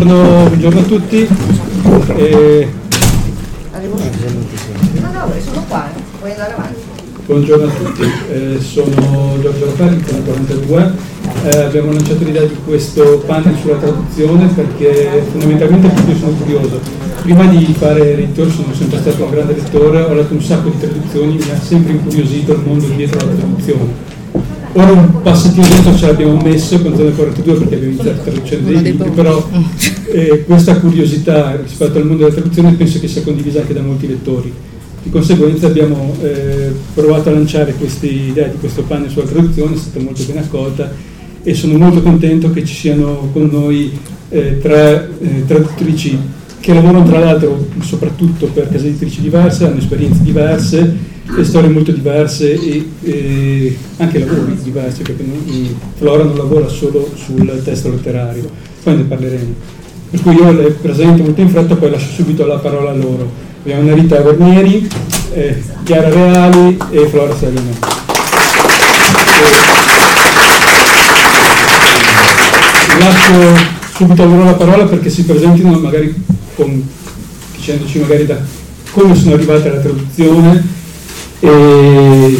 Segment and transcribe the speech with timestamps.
[0.00, 1.28] buongiorno, buongiorno a tutti.
[6.54, 6.80] Avanti.
[7.26, 10.92] buongiorno a tutti, Eh, sono Giorgio Raffaelli, sono 42.
[11.44, 16.80] Eh, abbiamo lanciato l'idea di questo panel sulla traduzione perché fondamentalmente io sono curioso.
[17.22, 20.78] Prima di fare editor sono sempre stato un grande lettore, ho letto un sacco di
[20.78, 24.09] traduzioni, mi ha sempre incuriosito il mondo dietro alla traduzione.
[24.72, 28.82] Ora un passettino dentro ce l'abbiamo messo con Zona 42 perché abbiamo iniziato traducendo dei
[28.82, 29.50] libri, però
[30.12, 34.06] eh, questa curiosità rispetto al mondo della traduzione penso che sia condivisa anche da molti
[34.06, 34.52] lettori.
[35.02, 39.78] Di conseguenza abbiamo eh, provato a lanciare questa idea di questo panel sulla traduzione, è
[39.78, 40.92] stata molto ben accolta
[41.42, 43.90] e sono molto contento che ci siano con noi
[44.28, 46.16] eh, tre eh, traduttrici
[46.60, 51.92] che lavorano tra l'altro soprattutto per case editrici diverse, hanno esperienze diverse e storie molto
[51.92, 58.50] diverse e, e anche lavori diversi perché non- Flora non lavora solo sul testo letterario,
[58.82, 59.54] poi ne parleremo.
[60.10, 63.30] Per cui io le presento molto in fretta, poi lascio subito la parola a loro.
[63.62, 64.88] Abbiamo Narita Vernieri,
[65.34, 67.78] eh, Chiara Reali e Flora Salino.
[72.98, 76.14] Lascio subito a loro la parola perché si presentino magari
[76.56, 76.88] con,
[77.54, 78.38] dicendoci magari da
[78.90, 80.78] come sono arrivate alla traduzione
[81.40, 82.38] e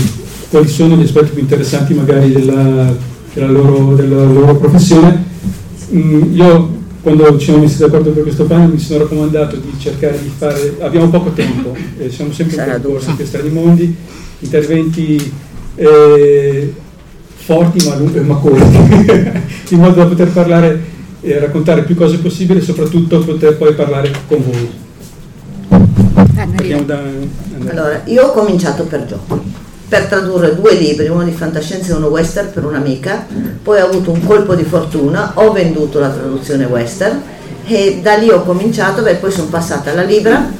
[0.51, 2.95] quali sono gli aspetti più interessanti magari della,
[3.33, 5.25] della loro, della loro professione.
[5.93, 10.21] Mm, io quando ci siamo messi d'accordo per questo panel mi sono raccomandato di cercare
[10.21, 13.15] di fare, abbiamo poco tempo, eh, siamo sempre in dura.
[13.17, 13.97] per strani mondi,
[14.41, 15.33] interventi
[15.77, 16.75] eh,
[17.37, 18.77] forti ma, lunghi- ma corti,
[19.75, 24.11] in modo da poter parlare e raccontare più cose possibili e soprattutto poter poi parlare
[24.27, 24.69] con voi.
[26.47, 26.99] Partiamo da.
[27.69, 29.43] Allora, io ho cominciato per gioco,
[29.89, 33.27] per tradurre due libri, uno di fantascienza e uno western per un'amica,
[33.63, 37.21] poi ho avuto un colpo di fortuna, ho venduto la traduzione western
[37.67, 40.51] e da lì ho cominciato e poi sono passata alla Libra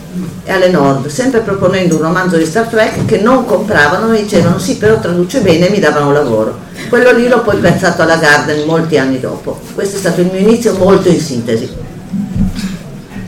[0.45, 4.59] e alle Nord, sempre proponendo un romanzo di Star Trek che non compravano, mi dicevano
[4.59, 6.69] sì però traduce bene e mi davano lavoro.
[6.89, 9.59] Quello lì l'ho poi piazzato alla Garden molti anni dopo.
[9.75, 11.89] Questo è stato il mio inizio molto in sintesi.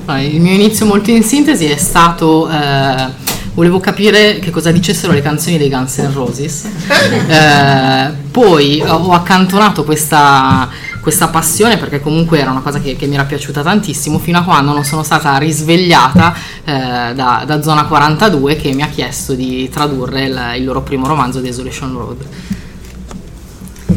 [0.06, 3.06] Il mio inizio molto in sintesi è stato eh,
[3.54, 6.68] volevo capire che cosa dicessero le canzoni dei Guns N' Roses
[7.32, 10.68] Eh, poi ho accantonato questa,
[11.00, 14.42] questa passione perché comunque era una cosa che, che mi era piaciuta tantissimo fino a
[14.42, 16.34] quando non sono stata risvegliata
[16.64, 21.06] eh, da, da Zona 42 che mi ha chiesto di tradurre il, il loro primo
[21.06, 22.26] romanzo Desolation Road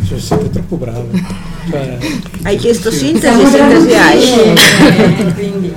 [0.07, 1.25] Cioè, siete troppo bravi.
[1.67, 1.97] Cioè,
[2.43, 5.33] Hai chiesto sintesi, sintesi hai.
[5.33, 5.73] Quindi.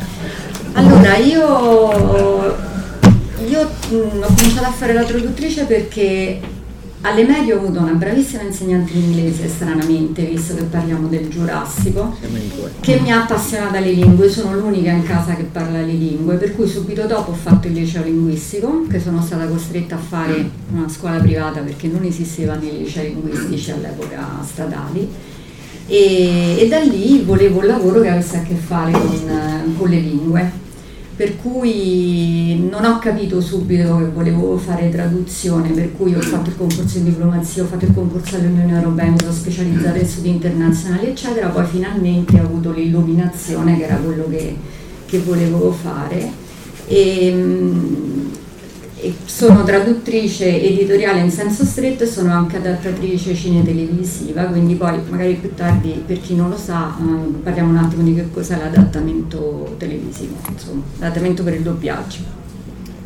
[0.79, 2.55] Allora, io,
[3.49, 6.41] io mh, ho cominciato a fare la traduttrice perché
[7.01, 12.17] alle medie ho avuto una bravissima insegnante di inglese, stranamente, visto che parliamo del Giurassico,
[12.79, 16.55] che mi ha appassionata alle lingue, sono l'unica in casa che parla le lingue, per
[16.55, 20.89] cui subito dopo ho fatto il liceo linguistico, che sono stata costretta a fare una
[20.89, 25.09] scuola privata perché non esistevano i licei linguistici all'epoca statali
[25.89, 29.99] e, e da lì volevo un lavoro che avesse a che fare con, con le
[29.99, 30.67] lingue.
[31.19, 36.57] Per cui non ho capito subito che volevo fare traduzione, per cui ho fatto il
[36.57, 41.07] concorso in diplomazia, ho fatto il concorso all'Unione Europea, mi sono specializzata in studi internazionali,
[41.07, 41.49] eccetera.
[41.49, 44.55] Poi finalmente ho avuto l'illuminazione che era quello che,
[45.07, 46.31] che volevo fare.
[46.87, 48.48] E, mm, e
[49.25, 55.55] sono traduttrice editoriale in senso stretto e sono anche adattatrice cine-televisiva, quindi poi magari più
[55.55, 60.35] tardi, per chi non lo sa, ehm, parliamo un attimo di che cos'è l'adattamento televisivo,
[60.51, 62.37] insomma, l'adattamento per il doppiaggio.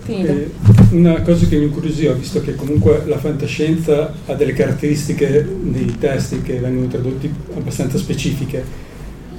[0.06, 0.50] Eh,
[0.90, 6.42] una cosa che mi incuriosiva, visto che comunque la fantascienza ha delle caratteristiche nei testi
[6.42, 8.90] che vengono tradotti abbastanza specifiche.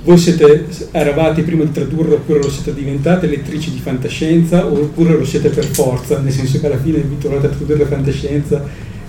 [0.03, 5.23] Voi siete, eravate prima di tradurre oppure lo siete diventate lettrici di fantascienza oppure lo
[5.23, 8.63] siete per forza, nel senso che alla fine vi trovate a tradurre la fantascienza?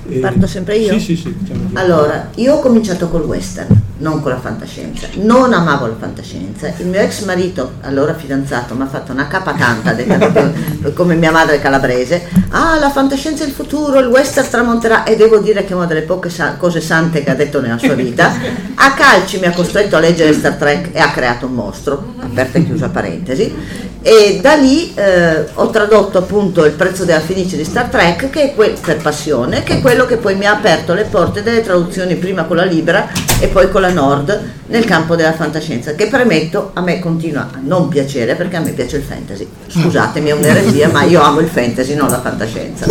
[0.09, 0.93] e- Parto sempre io?
[0.93, 1.35] Sì, sì, sì.
[1.37, 1.71] diciamo.
[1.73, 5.07] Allora, io ho cominciato col western, non con la fantascienza.
[5.15, 6.71] Non amavo la fantascienza.
[6.77, 10.53] Il mio ex marito, allora fidanzato, mi ha fatto una capa tanta, detto proprio
[10.93, 12.29] come mia madre calabrese.
[12.51, 15.05] Ah, la fantascienza è il futuro, il western tramonterà.
[15.05, 17.79] E devo dire che è una delle poche sa- cose sante che ha detto nella
[17.79, 18.31] sua vita.
[18.75, 22.59] A calci mi ha costretto a leggere Star Trek e ha creato un mostro, aperta
[22.59, 23.93] e chiusa parentesi.
[24.07, 28.51] E da lì eh, ho tradotto appunto il prezzo della fenice di Star Trek, che
[28.51, 31.63] è quel, per passione, che è quello che poi mi ha aperto le porte delle
[31.63, 33.09] traduzioni prima con la Libra
[33.41, 37.59] e poi con la Nord nel campo della fantascienza, che premetto a me continua a
[37.63, 39.49] non piacere perché a me piace il fantasy.
[39.69, 42.87] Scusatemi, è un'eresia, ma io amo il fantasy, non la fantascienza.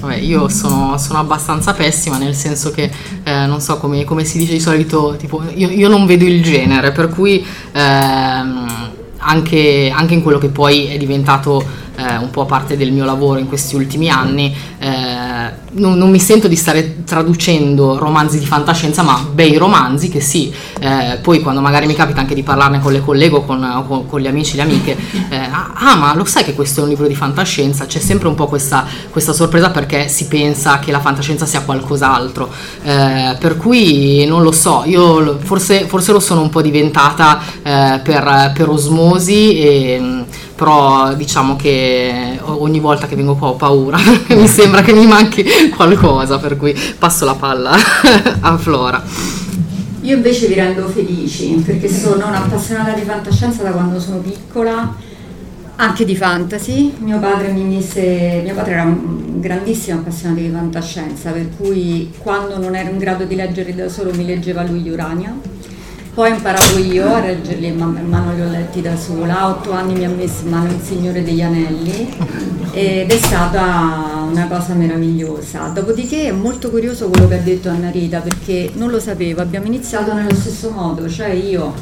[0.00, 2.90] Vabbè, io sono, sono, abbastanza pessima nel senso che
[3.24, 6.42] eh, non so come, come, si dice di solito, tipo, io, io, non vedo il
[6.42, 11.64] genere, per cui ehm, anche, anche, in quello che poi è diventato
[11.96, 14.88] eh, un po' parte del mio lavoro in questi ultimi anni, eh,
[15.72, 20.52] non, non, mi sento di stare traducendo romanzi di fantascienza, ma bei romanzi che sì,
[20.80, 24.06] eh, poi quando magari mi capita anche di parlarne con le colleghe o con, con,
[24.06, 24.96] con gli amici e le amiche,
[25.28, 27.86] eh, ah ma lo sai che questo è un libro di fantascienza?
[27.86, 32.50] C'è sempre un po' questa, questa sorpresa perché si pensa che la fantascienza sia qualcos'altro,
[32.82, 38.00] eh, per cui non lo so, io forse, forse lo sono un po' diventata eh,
[38.02, 40.24] per, per osmosi e
[40.56, 43.98] però diciamo che ogni volta che vengo qua ho paura,
[44.30, 45.44] mi sembra che mi manchi
[45.74, 47.72] qualcosa, per cui passo la palla
[48.40, 49.02] a Flora.
[50.00, 54.94] Io invece vi rendo felici perché sono un'appassionata di fantascienza da quando sono piccola,
[55.76, 56.94] anche di fantasy.
[57.00, 62.58] Mio padre mi mise, mio padre era un grandissimo appassionato di fantascienza, per cui quando
[62.58, 65.34] non ero in grado di leggerli da solo mi leggeva lui Urania
[66.16, 69.72] poi ho imparato io a reggerli in mano, li ho letti da sola, a otto
[69.72, 72.08] anni mi ha messo in mano il Signore degli Anelli
[72.72, 75.66] ed è stata una cosa meravigliosa.
[75.74, 79.66] Dopodiché è molto curioso quello che ha detto Anna Rita perché non lo sapevo, abbiamo
[79.66, 81.74] iniziato nello stesso modo, cioè io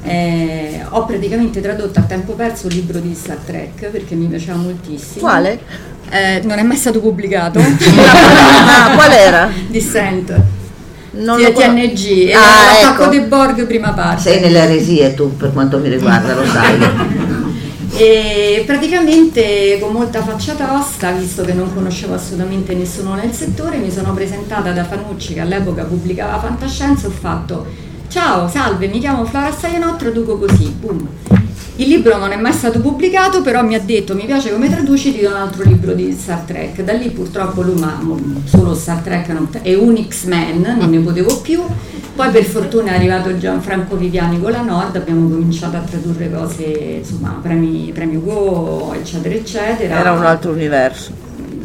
[0.00, 4.56] eh, ho praticamente tradotto a tempo perso un libro di Star Trek perché mi piaceva
[4.56, 5.20] moltissimo.
[5.20, 5.60] Quale?
[6.08, 7.58] Eh, non è mai stato pubblicato.
[7.60, 9.50] ah, qual era?
[9.68, 10.53] Dissent
[11.16, 13.10] non di TNG e ah, l'attacco ecco.
[13.10, 14.22] dei Borg prima parte.
[14.22, 16.78] Sei nelle eresie tu per quanto mi riguarda, lo sai.
[17.96, 23.90] e praticamente con molta faccia tosta, visto che non conoscevo assolutamente nessuno nel settore, mi
[23.90, 27.66] sono presentata da Fanucci che all'epoca pubblicava fantascienza e ho fatto
[28.08, 31.08] ciao, salve, mi chiamo Flora Saianò, traduco così, boom.
[31.76, 35.12] Il libro non è mai stato pubblicato, però mi ha detto mi piace come traduci,
[35.12, 36.82] ti do un altro libro di Star Trek.
[36.82, 38.00] Da lì purtroppo lui ma
[38.44, 41.60] solo Star Trek non, è un X-Men, non ne potevo più.
[42.14, 46.62] Poi per fortuna è arrivato Gianfranco Viviani con la Nord, abbiamo cominciato a tradurre cose,
[47.00, 49.98] insomma, premi, premi Go, eccetera, eccetera.
[49.98, 51.10] Era un altro universo.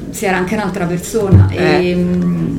[0.10, 1.48] Sì, era anche un'altra persona.
[1.52, 1.90] Eh.
[1.92, 2.59] E, mm,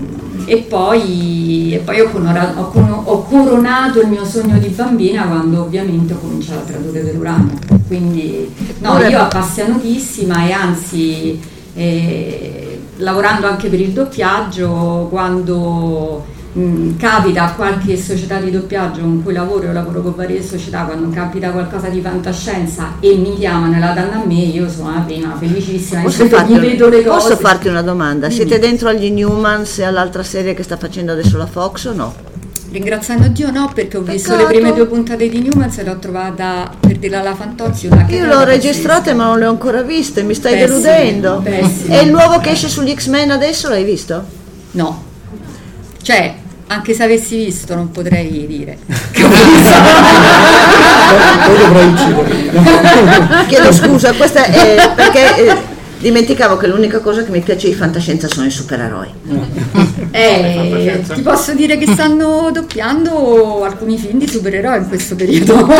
[0.50, 5.60] e poi, e poi ho, coronato, ho, ho, coronato il mio sogno di bambina quando
[5.60, 7.52] ovviamente ho cominciato a tradurre per Urano.
[7.86, 11.40] Quindi no, io appassionatissima e anzi
[11.72, 16.24] eh, lavorando anche per il doppiaggio quando
[16.58, 20.82] Mm, capita a qualche società di doppiaggio con cui lavoro, io lavoro con varie società,
[20.82, 24.92] quando capita qualcosa di fantascienza e mi chiamano e la danno a me, io sono
[24.92, 27.02] la prima felicissima, posso, farti, cose.
[27.02, 28.26] posso farti una domanda?
[28.26, 28.40] Dimmi.
[28.40, 32.14] Siete dentro agli Newmans e all'altra serie che sta facendo adesso la Fox o no?
[32.72, 34.52] Ringraziando Dio no, perché ho visto Peccato.
[34.52, 37.88] le prime due puntate di Newman e l'ho trovata per dirla alla Fantozzi.
[38.08, 41.40] Io l'ho registrata ma non le ho ancora viste, mi stai pessimo, deludendo.
[41.44, 41.94] Pessimo.
[41.94, 44.24] E il nuovo che esce sugli X-Men adesso l'hai visto?
[44.72, 45.09] No.
[46.02, 46.34] Cioè,
[46.68, 48.78] anche se avessi visto non potrei dire.
[51.46, 53.46] Poi dovrei uccidere.
[53.48, 55.56] Chiedo scusa, questa è perché eh,
[55.98, 59.08] dimenticavo che l'unica cosa che mi piace di fantascienza sono i supereroi.
[60.12, 65.54] Eh, ti posso dire che stanno doppiando alcuni film di supereroi in questo periodo.
[65.54, 65.76] Thor,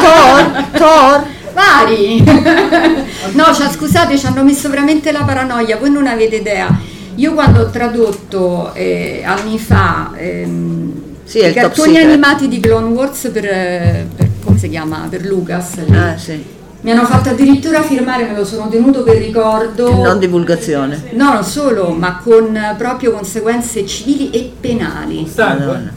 [0.00, 1.26] Thor, Thor.
[1.52, 2.22] Vari!
[3.32, 7.62] No, cioè, scusate, ci hanno messo veramente la paranoia, voi non avete idea io quando
[7.62, 10.92] ho tradotto eh, anni fa ehm,
[11.24, 15.06] sì, i cartoni animati di Clone Wars per, per, come si chiama?
[15.10, 15.74] Per Lucas.
[15.90, 16.42] Ah, sì.
[16.80, 19.92] Mi hanno fatto addirittura firmare, me lo sono tenuto per ricordo.
[19.92, 21.10] Non divulgazione.
[21.12, 25.30] No, non solo, ma con proprio conseguenze civili e penali.
[25.36, 25.92] Madonna.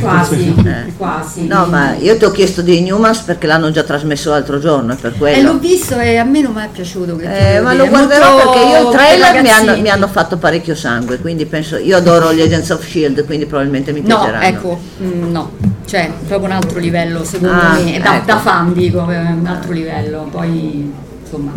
[0.00, 0.92] Quasi, eh.
[0.96, 1.46] quasi.
[1.46, 4.96] No, ma io ti ho chiesto di Newmans perché l'hanno già trasmesso l'altro giorno, è
[4.96, 5.36] per quello.
[5.36, 7.18] E l'ho visto e a me non mi è piaciuto.
[7.20, 11.18] Eh, ma lo guarderò perché io i trailer mi hanno, mi hanno, fatto parecchio sangue,
[11.18, 14.38] quindi penso, io adoro gli Agents of Shield, quindi probabilmente mi piaceranno.
[14.38, 15.50] No, ecco, mm, no,
[15.84, 18.26] cioè proprio un altro livello secondo ah, me, da, ecco.
[18.26, 21.52] da fan dico, eh, un altro livello, poi insomma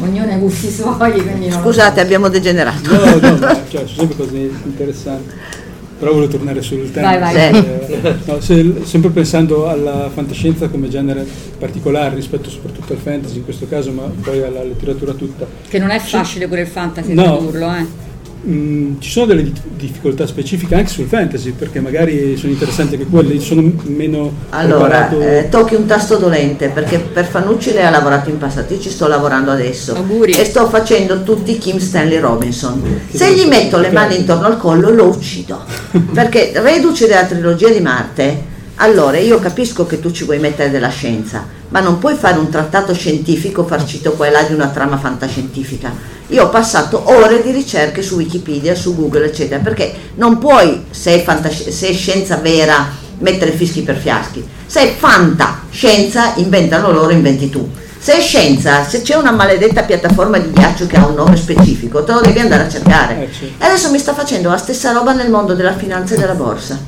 [0.00, 1.50] ognuno ha i gusti suoi.
[1.50, 2.90] Scusate, abbiamo degenerato.
[2.90, 5.62] No, no, cioè, sono sempre cose interessanti
[6.04, 7.16] però volevo tornare sul tema.
[7.16, 7.64] Vai, vai.
[7.88, 11.26] Eh, no, se, sempre pensando alla fantascienza come genere
[11.58, 15.46] particolare rispetto soprattutto al fantasy in questo caso, ma poi alla letteratura tutta.
[15.66, 18.12] Che non è facile pure il fantasy no, tradurlo, eh
[18.44, 23.06] mh, mm, ci sono delle difficoltà specifiche anche sul fantasy perché magari sono interessanti anche
[23.06, 28.30] quelli, sono meno allora eh, tocchi un tasto dolente perché per Fanucci lei ha lavorato
[28.30, 29.94] in passato io ci sto lavorando adesso.
[29.94, 30.32] Auguri.
[30.32, 33.00] e sto facendo tutti Kim Stanley Robinson.
[33.10, 35.62] Se gli metto le mani intorno al collo lo uccido.
[36.12, 40.88] Perché reduce della trilogia di Marte allora io capisco che tu ci vuoi mettere della
[40.88, 44.96] scienza ma non puoi fare un trattato scientifico farcito qua e là di una trama
[44.96, 45.92] fantascientifica
[46.28, 51.14] io ho passato ore di ricerche su Wikipedia, su Google, eccetera, perché non puoi, se
[51.14, 52.86] è, fantasci- se è scienza vera,
[53.18, 54.44] mettere fischi per fiaschi.
[54.66, 57.68] Se è fantascienza, inventano loro, inventi tu.
[57.98, 62.04] Se è scienza, se c'è una maledetta piattaforma di ghiaccio che ha un nome specifico,
[62.04, 63.14] te lo devi andare a cercare.
[63.30, 63.46] Eh.
[63.58, 66.78] E adesso mi sta facendo la stessa roba nel mondo della finanza e della borsa,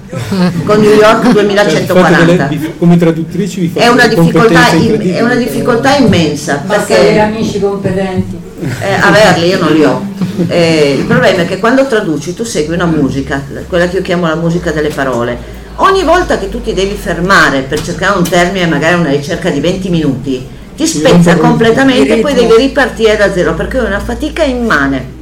[0.66, 2.44] con New York Cioè, fate 2140.
[2.44, 7.20] delle- vi- come traduttrici vi È una, difficoltà, è una difficoltà immensa Basta avere perché
[7.20, 8.45] amici competenti.
[8.58, 10.02] Eh, averli io non li ho.
[10.48, 14.26] Eh, il problema è che quando traduci tu segui una musica, quella che io chiamo
[14.26, 15.64] la musica delle parole.
[15.76, 19.60] Ogni volta che tu ti devi fermare per cercare un termine, magari una ricerca di
[19.60, 24.42] 20 minuti, ti spezza completamente e poi devi ripartire da zero perché è una fatica
[24.42, 25.14] immane.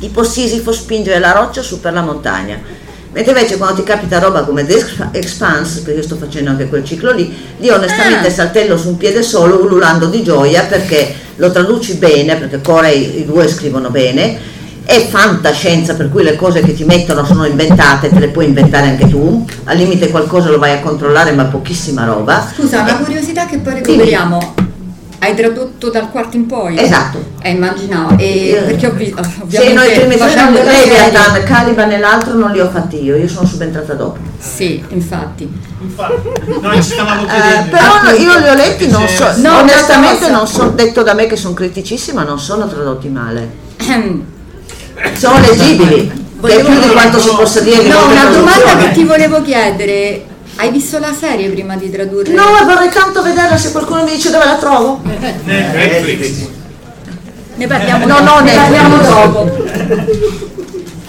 [0.00, 2.60] Tipo Sisifo spingere la roccia su per la montagna.
[3.12, 6.82] Mentre invece quando ti capita roba come The Expanse, perché io sto facendo anche quel
[6.82, 8.30] ciclo lì, lì onestamente Ah.
[8.30, 13.26] saltello su un piede solo ululando di gioia perché lo traduci bene, perché Corey i
[13.26, 14.38] due scrivono bene,
[14.84, 18.88] è fantascienza per cui le cose che ti mettono sono inventate, te le puoi inventare
[18.88, 22.50] anche tu, al limite qualcosa lo vai a controllare ma pochissima roba.
[22.54, 24.54] Scusa, una curiosità che poi recuperiamo.
[25.22, 26.76] Hai tradotto dal quarto in poi?
[26.76, 27.22] Esatto.
[27.42, 28.18] Eh, immaginavo.
[28.18, 29.22] E Eh, perché ho visto.
[29.46, 33.00] Sì, noi i primi tre la serie- Leviathan, Caliban e l'altro non li ho fatti
[33.04, 34.18] io, io sono subentrata dopo.
[34.40, 35.48] Sì, infatti.
[35.80, 36.28] Infatti,
[36.60, 37.70] noi ci stavamo Eh, chiedendo.
[37.70, 41.26] però no, io li ho letti, non so, No, onestamente non sono, detto da me
[41.26, 43.48] che sono criticissima, non sono tradotti male.
[43.76, 44.24] Ehm,
[45.16, 46.10] Sono leggibili,
[46.42, 49.40] che è più di quanto si possa dire di No, una domanda che ti volevo
[49.40, 50.24] chiedere.
[50.56, 52.32] Hai visto la serie prima di tradurre?
[52.32, 55.00] No, vorrei tanto vederla se qualcuno mi dice dove la trovo.
[55.44, 56.46] Netflix.
[57.56, 58.24] Ne parliamo No, dopo.
[58.24, 59.64] no, ne ne- parliamo dopo.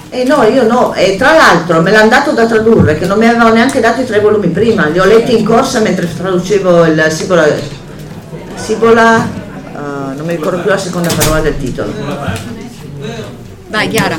[0.09, 3.25] Eh no, io no, e tra l'altro me l'hanno dato da tradurre, che non mi
[3.27, 7.07] avevano neanche dato i tre volumi prima, li ho letti in corsa mentre traducevo il
[7.09, 7.47] Sibola,
[8.55, 9.15] Sibola
[9.73, 11.91] ah, non mi ricordo più la seconda parola del titolo.
[13.69, 14.17] Vai, Chiara.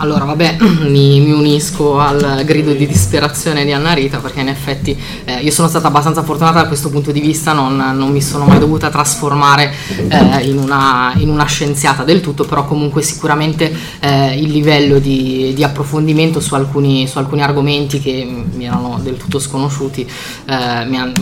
[0.00, 0.56] Allora, vabbè,
[0.88, 5.50] mi, mi unisco al grido di disperazione di Anna Rita perché in effetti eh, io
[5.50, 8.88] sono stata abbastanza fortunata da questo punto di vista, non, non mi sono mai dovuta
[8.88, 9.74] trasformare
[10.08, 15.52] eh, in, una, in una scienziata del tutto, però comunque sicuramente eh, il livello di,
[15.54, 20.00] di approfondimento su alcuni, su alcuni argomenti che mi erano del tutto sconosciuti
[20.46, 21.12] eh, mi, ha,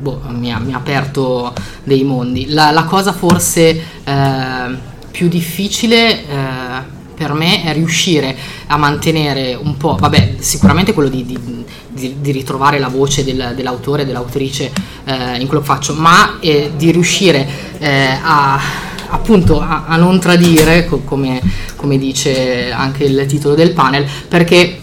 [0.00, 1.52] boh, mi ha- mi ha aperto
[1.84, 2.48] dei mondi.
[2.48, 4.76] La, la cosa forse eh,
[5.12, 7.02] più difficile...
[7.14, 12.30] per me è riuscire a mantenere un po', vabbè, sicuramente quello di, di- di- di
[12.32, 14.72] ritrovare la voce del- dell'autore, dell'autrice
[15.04, 17.46] eh, in quello che faccio, ma eh, di riuscire
[17.78, 18.60] eh, a
[19.06, 21.40] appunto a, a non tradire, co- come,
[21.76, 24.80] come dice anche il titolo del panel, perché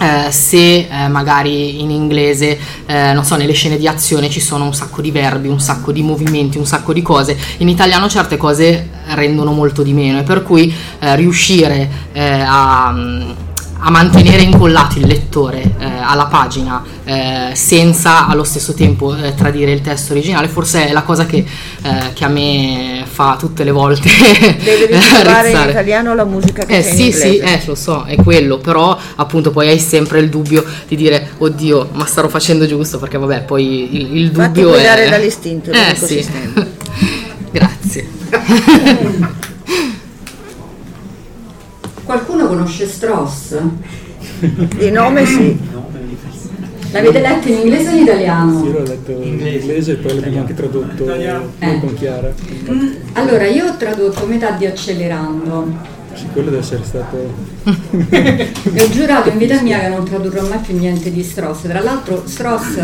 [0.00, 4.64] eh, se eh, magari in inglese, eh, non so, nelle scene di azione ci sono
[4.64, 8.38] un sacco di verbi, un sacco di movimenti, un sacco di cose, in italiano certe
[8.38, 12.94] cose rendono molto di meno e per cui eh, riuscire eh, a,
[13.82, 19.72] a mantenere incollato il lettore eh, alla pagina eh, senza allo stesso tempo eh, tradire
[19.72, 20.48] il testo originale.
[20.48, 24.08] Forse è la cosa che, eh, che a me fa tutte le volte
[24.62, 27.30] Devi ritrovare in italiano la musica che Eh c'è in sì, inglese.
[27.30, 31.30] sì, eh, lo so, è quello, però appunto poi hai sempre il dubbio di dire,
[31.38, 35.08] oddio, ma starò facendo giusto, perché vabbè, poi il, il Fatti dubbio guidare è...
[35.08, 36.24] dall'istinto, Eh sì,
[37.50, 38.08] grazie.
[42.10, 43.56] Qualcuno conosce Strauss?
[44.40, 45.56] Di nome sì.
[46.90, 48.64] L'avete letto in inglese o in italiano?
[48.64, 52.32] l'ho letto in inglese e poi l'abbiamo anche tradotto noi con Chiara.
[53.12, 55.98] Allora, io ho tradotto metà di Accelerando.
[56.14, 57.16] Sì, quello deve essere stato...
[58.72, 61.62] E ho giurato in vita mia che non tradurrò mai più niente di Strauss.
[61.62, 62.78] Tra l'altro Strauss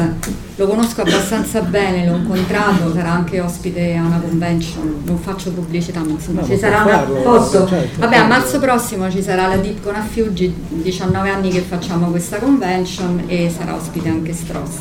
[0.56, 6.00] lo conosco abbastanza bene, l'ho incontrato, sarà anche ospite a una convention, non faccio pubblicità,
[6.00, 6.96] ma insomma No, ci sarà una...
[6.98, 7.66] farlo, Posso?
[7.66, 8.00] certo.
[8.00, 12.38] Vabbè, a marzo prossimo ci sarà la Deep con Affiuggi, 19 anni che facciamo questa
[12.38, 14.76] convention e sarà ospite anche Strauss.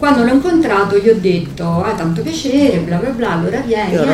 [0.00, 3.92] Quando l'ho incontrato gli ho detto, ah tanto piacere, bla bla bla, allora vieni.
[3.92, 4.06] Io eh."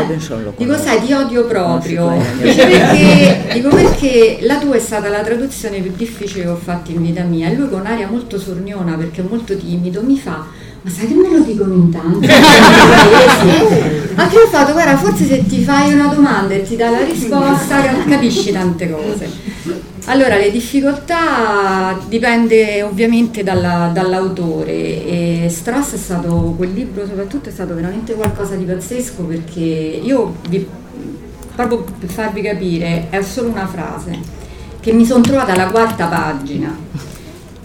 [0.56, 2.10] Dico, sai, ti odio proprio.
[2.42, 6.90] Dice perché, dico perché la tua è stata la traduzione più difficile che ho fatto
[6.90, 7.48] in vita mia.
[7.48, 10.44] E lui con aria molto sorniona, perché è molto timido, mi fa,
[10.86, 12.28] ma sai che me lo dicono in tanti?
[14.14, 17.82] Anche ho fatto, guarda, forse se ti fai una domanda e ti dà la risposta,
[18.08, 19.28] capisci tante cose.
[20.04, 27.52] Allora, le difficoltà dipende ovviamente dalla- dall'autore e Strauss è stato, quel libro soprattutto è
[27.52, 30.64] stato veramente qualcosa di pazzesco perché io, vi-
[31.56, 34.16] proprio per farvi capire, è solo una frase
[34.78, 36.74] che mi sono trovata alla quarta pagina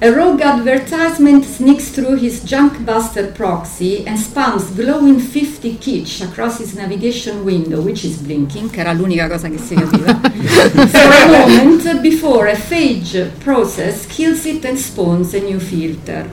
[0.04, 6.74] A rogue advertisement sneaks through his junkbuster proxy and spams glowing 50 kitsch across his
[6.74, 10.16] navigation window, which is blinking, che era l'unica cosa che si capiva.
[10.90, 16.28] For a moment before a phage process kills it and spawns a new filter.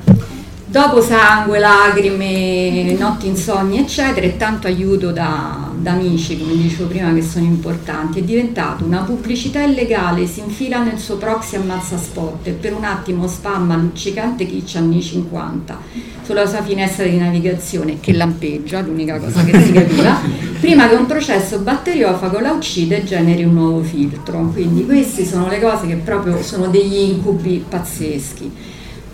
[0.65, 7.13] Dopo sangue, lacrime, notti insonni, eccetera, e tanto aiuto da, da amici, come dicevo prima,
[7.15, 12.47] che sono importanti, è diventato una pubblicità illegale, si infila nel suo proxy ammazza spot
[12.47, 15.79] e per un attimo spamma luccicante kitsch anni 50
[16.23, 20.21] sulla sua finestra di navigazione che lampeggia, l'unica cosa che si capiva,
[20.61, 24.51] prima che un processo batteriofago la uccida e generi un nuovo filtro.
[24.53, 28.53] Quindi queste sono le cose che proprio sono degli incubi pazzeschi.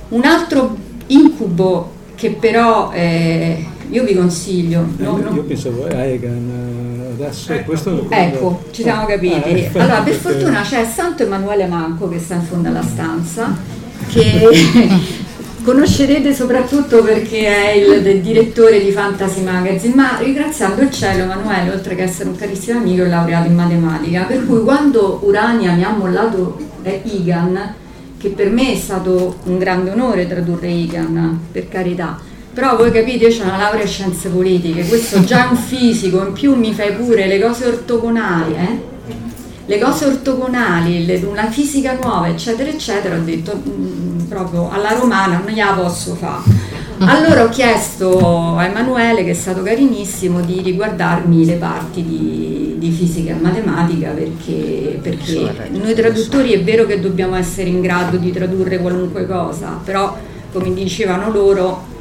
[0.08, 4.86] Un altro incubo che però eh, io vi consiglio.
[4.96, 5.34] No, no.
[5.34, 9.68] Io pensavo a Egan, eh, adesso ecco, questo ecco ci siamo capiti.
[9.74, 13.56] Ah, allora, per fortuna c'è Santo Emanuele Manco che sta in fondo alla stanza,
[14.08, 14.48] che
[15.62, 21.70] conoscerete soprattutto perché è il, il, direttore di Fantasy Magazine, ma ringraziando il cielo Emanuele,
[21.70, 25.84] oltre che essere un carissimo amico, è laureato in matematica, per cui quando Urania mi
[25.84, 27.74] ha mollato eh, Igan,
[28.18, 32.18] che per me è stato un grande onore tradurre Igan, per carità,
[32.54, 36.24] però voi capite, io ho una laurea in scienze politiche, questo già è un fisico,
[36.24, 38.92] in più mi fai pure le cose ortogonali, eh?
[39.66, 44.92] le cose ortogonali, le, una fisica nuova, eccetera, eccetera, ho detto mh, mm, proprio alla
[44.92, 46.72] romana non gliela posso fare.
[46.98, 52.90] Allora ho chiesto a Emanuele, che è stato carinissimo, di riguardarmi le parti di, di
[52.90, 58.30] fisica e matematica perché, perché noi traduttori è vero che dobbiamo essere in grado di
[58.30, 60.16] tradurre qualunque cosa, però
[60.52, 61.92] come dicevano loro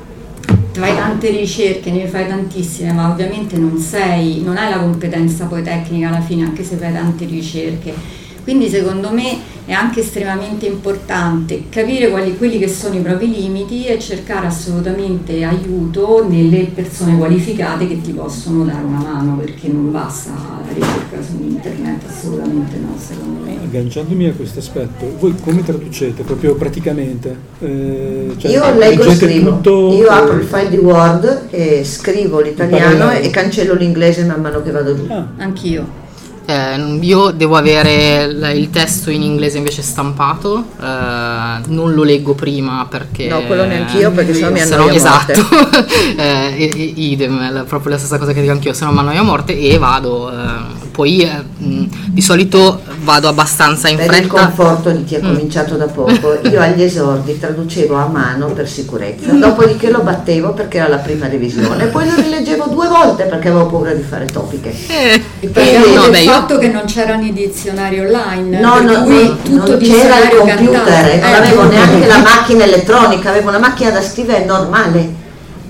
[0.80, 5.62] fai tante ricerche, ne fai tantissime, ma ovviamente non sei, non hai la competenza poi
[5.62, 8.23] tecnica alla fine, anche se fai tante ricerche.
[8.44, 13.86] Quindi secondo me è anche estremamente importante capire quali, quelli che sono i propri limiti
[13.86, 19.92] e cercare assolutamente aiuto nelle persone qualificate che ti possono dare una mano, perché non
[19.92, 23.58] basta la ricerca su internet, assolutamente no, secondo me.
[23.64, 27.36] Agganciandomi a questo aspetto, voi come traducete proprio praticamente?
[27.60, 29.94] Eh, cioè, io leggo e scrivo, tutto...
[29.94, 34.72] io apro il file di Word e scrivo l'italiano e cancello l'inglese man mano che
[34.72, 35.06] vado giù.
[35.08, 35.28] Ah.
[35.38, 36.02] Anch'io.
[36.46, 42.86] Eh, io devo avere il testo in inglese invece stampato, eh, non lo leggo prima
[42.90, 43.28] perché...
[43.28, 45.42] No, quello neanche io perché sennò mi annoio a Esatto,
[46.18, 49.58] eh, idem, proprio la stessa cosa che dico anch'io, se no mi annoio a morte
[49.58, 50.32] e vado.
[50.32, 54.24] Eh, poi eh, di solito vado abbastanza in per fretta.
[54.24, 55.28] il conforto di chi ha mm.
[55.28, 60.78] cominciato da poco, io agli esordi traducevo a mano per sicurezza, dopodiché lo battevo perché
[60.78, 64.74] era la prima revisione, poi lo rileggevo due volte perché avevo paura di fare topiche.
[64.88, 68.60] Eh, e quindi, no, beh, io fatto che non c'erano i dizionari online.
[68.60, 73.50] No, no, no non c'era il computer, eh, non avevo neanche la macchina elettronica, avevo
[73.50, 75.22] una macchina da scrivere normale.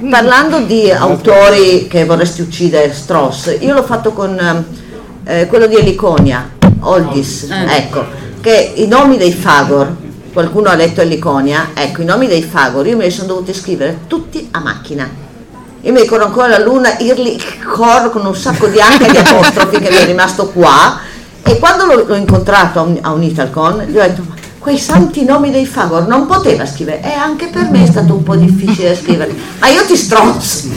[0.09, 4.65] Parlando di autori che vorresti uccidere, Stross, io l'ho fatto con
[5.25, 6.49] eh, quello di Eliconia,
[6.83, 7.77] Oldis, eh.
[7.77, 8.05] ecco,
[8.41, 9.95] che i nomi dei Fagor,
[10.31, 14.01] qualcuno ha letto Eliconia, ecco, i nomi dei Fagor, io me li sono dovuti scrivere
[14.07, 15.09] tutti a macchina.
[15.81, 19.79] Io mi ricordo ancora la luna Irli Cor con un sacco di H di apostrofi
[19.79, 20.97] che mi è rimasto qua
[21.43, 24.77] e quando l'ho, l'ho incontrato a un, a un Italcon gli ho detto ma quei
[24.77, 28.37] santi nomi dei Fagor non poteva scrivere e anche per me è stato un po'
[28.37, 29.37] difficile scriverli.
[29.59, 30.69] Ma io ti strozzo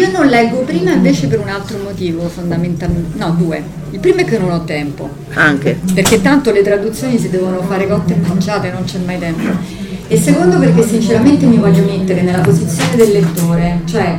[0.00, 3.62] io non leggo prima invece per un altro motivo fondamentalmente, no due.
[3.90, 5.08] Il primo è che non ho tempo.
[5.34, 5.78] Anche.
[5.94, 10.16] Perché tanto le traduzioni si devono fare cotte e mangiate, non c'è mai tempo e
[10.16, 14.18] secondo perché sinceramente mi voglio mettere nella posizione del lettore, cioè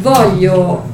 [0.00, 0.84] voglio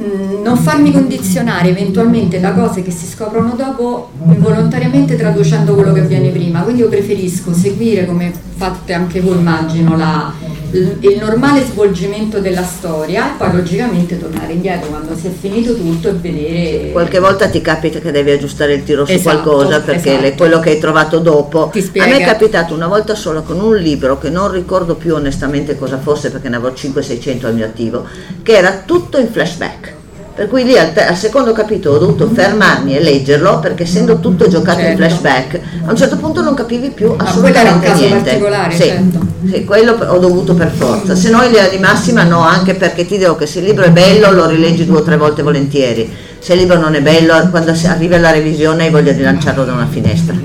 [0.00, 6.00] mm, non farmi condizionare eventualmente da cose che si scoprono dopo involontariamente traducendo quello che
[6.00, 10.32] avviene prima, quindi io preferisco seguire come fate anche voi immagino la,
[10.70, 16.08] il normale svolgimento della storia e poi logicamente tornare indietro quando si è finito tutto
[16.08, 20.18] e vedere qualche volta ti capita che devi aggiustare il tiro su esatto, qualcosa perché
[20.18, 20.34] esatto.
[20.36, 21.70] quello che hai trovato dopo.
[21.72, 25.76] A me è capitato una volta sola con un libro che non ricordo più onestamente
[25.76, 28.06] cosa fosse perché ne avevo 500-600 al mio attivo
[28.42, 29.95] che era tutto in flashback
[30.36, 34.20] per cui lì al, te- al, secondo capitolo ho dovuto fermarmi e leggerlo perché essendo
[34.20, 35.02] tutto giocato certo.
[35.02, 38.38] in flashback a un certo punto non capivi più assolutamente niente.
[38.70, 39.18] sì, certo.
[39.50, 41.14] sì, quello ho dovuto per forza.
[41.14, 43.84] Se no in linea di massima no anche perché ti dico che se il libro
[43.84, 47.48] è bello lo rileggi due o tre volte volentieri se il libro non è bello
[47.50, 50.36] quando arriva la revisione hai voglia di lanciarlo da una finestra.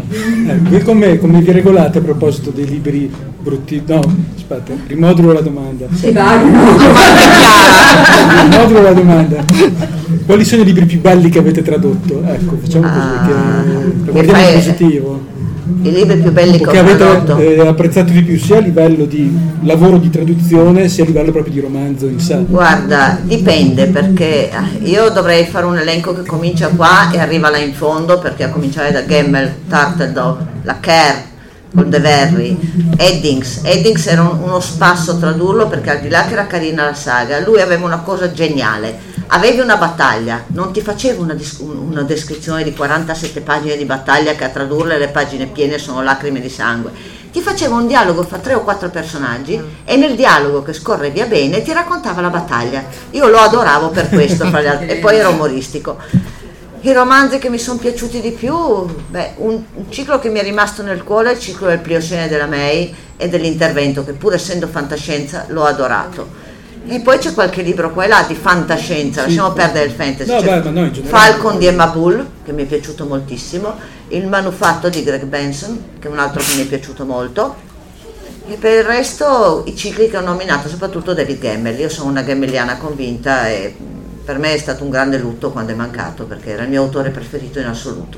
[0.70, 3.84] Eh, come, come vi regolate a proposito dei libri brutti?
[3.86, 4.02] No
[4.36, 5.86] aspetta rimodulo la domanda.
[5.94, 6.40] Sì, vai,
[8.50, 9.44] rimodulo la domanda.
[10.26, 12.24] Quali sono i libri più belli che avete tradotto?
[12.26, 13.34] Ecco facciamo così ah, che,
[14.12, 15.31] guardiamo il positivo
[15.84, 19.06] I libri più belli che che ho avete eh, apprezzato di più sia a livello
[19.06, 22.44] di lavoro di traduzione sia a livello proprio di romanzo in sé.
[22.48, 24.50] Guarda, dipende perché
[24.84, 28.50] io dovrei fare un elenco che comincia qua e arriva là in fondo perché a
[28.50, 31.16] cominciare da Gemmel, Turtledove, la Kerr,
[31.74, 32.58] con De Verri,
[32.98, 33.62] Eddings.
[33.64, 37.40] Eddings era un- uno spasso tradurlo perché al di là che era carina la saga,
[37.40, 39.10] lui aveva una cosa geniale.
[39.34, 44.36] Avevi una battaglia, non ti faceva una, dis- una descrizione di 47 pagine di battaglia
[44.36, 46.92] che a tradurle le pagine piene sono lacrime di sangue.
[47.32, 51.28] Ti faceva un dialogo fra tre o quattro personaggi e nel dialogo che scorre via
[51.28, 52.84] bene ti raccontava la battaglia.
[53.12, 55.98] Io lo adoravo per questo, fra le altre- e poi era umoristico.
[56.82, 60.44] I romanzi che mi sono piaciuti di più, beh, un, un ciclo che mi è
[60.44, 64.68] rimasto nel cuore è il ciclo del Pliocene della May e dell'intervento, che pur essendo
[64.68, 66.41] fantascienza l'ho adorato.
[66.88, 70.32] E poi c'è qualche libro qua e là di fantascienza, lasciamo perdere il fantasy.
[70.32, 70.92] No, beh, no.
[71.04, 73.76] Falcon di Emma Bull, che mi è piaciuto moltissimo,
[74.10, 77.56] Il manufatto di Greg Benson, che è un altro che mi è piaciuto molto,
[78.48, 81.80] e per il resto i cicli che ho nominato, soprattutto David Gemmel.
[81.80, 83.74] Io sono una gemmeliana convinta e
[84.26, 87.12] per me è stato un grande lutto quando è mancato, perché era il mio autore
[87.12, 88.18] preferito in assoluto.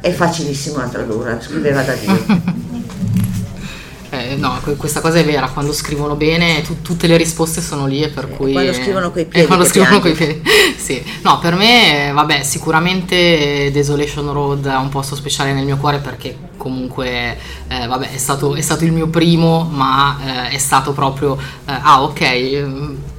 [0.00, 2.66] È facilissimo da tradurre, scriveva da Dio.
[4.28, 7.86] Eh, no, que- questa cosa è vera, quando scrivono bene tu- tutte le risposte sono
[7.86, 8.52] lì e per cui...
[8.52, 10.42] quando scrivono coi eh, piedi quando scrivono coi piedi.
[10.76, 11.02] sì.
[11.22, 15.98] No, per me, eh, vabbè, sicuramente Desolation Road ha un posto speciale nel mio cuore
[15.98, 17.38] perché comunque,
[17.68, 21.36] eh, vabbè, è stato, è stato il mio primo, ma eh, è stato proprio...
[21.36, 22.66] eh, ah, ok...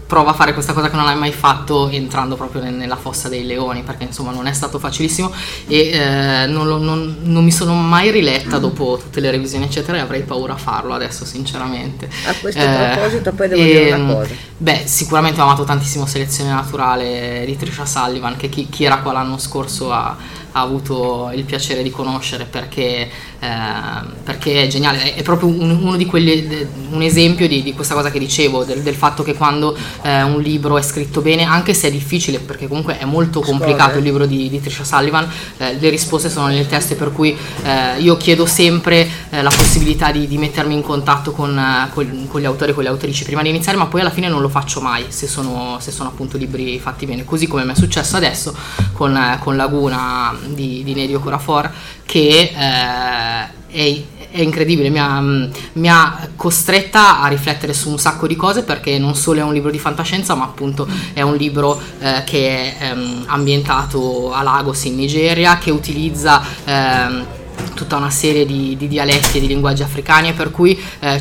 [0.09, 2.95] ehm, prova a fare questa cosa che non hai mai fatto entrando proprio nel- nella
[2.95, 5.31] fossa dei leoni perché insomma non è stato facilissimo
[5.67, 9.97] e eh, non, lo- non- non mi sono mai riletta dopo tutte le revisioni eccetera
[9.97, 14.03] e avrei paura a farlo adesso sinceramente A questo Eh, proposito poi devo dire ehm,
[14.09, 14.33] una cosa.
[14.57, 19.13] Beh, sicuramente ho amato tantissimo Selezione Naturale di Trisha Sullivan, che chi, chi era qua
[19.13, 20.15] l'anno scorso ha,
[20.51, 25.15] ha avuto il piacere di conoscere perché, perché è geniale.
[25.15, 28.81] È, proprio un, uno di quelli, un esempio di, di questa cosa che dicevo, del,
[28.81, 32.67] del fatto che quando eh, un libro è scritto bene, anche se è difficile, perché
[32.67, 36.67] comunque è molto complicato il libro di, di Trisha Sullivan, eh, le risposte sono nel
[36.67, 41.31] testo, per cui eh, io chiedo sempre eh, la possibilità di, di mettermi in contatto
[41.31, 44.01] con, eh, col- con gli autori e con le autrici prima di iniziare, ma poi
[44.01, 47.47] alla fine non lo faccio mai se sono, se sono appunto libri fatti bene, così
[47.47, 48.53] come mi è successo adesso
[48.93, 51.71] con, eh, con Laguna di, di Nedio Corafor,
[52.09, 58.27] che eh, è è incredibile, mi ha, mi ha costretta a riflettere su un sacco
[58.27, 61.81] di cose perché non solo è un libro di fantascienza, ma appunto è un libro
[61.99, 67.25] eh, che è ehm, ambientato a Lagos in Nigeria, che utilizza ehm,
[67.73, 71.19] tutta una serie di, di dialetti e di linguaggi africani per cui eh,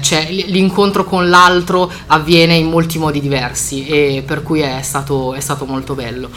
[0.48, 5.64] l'incontro con l'altro avviene in molti modi diversi e per cui è stato, è stato
[5.64, 6.28] molto bello.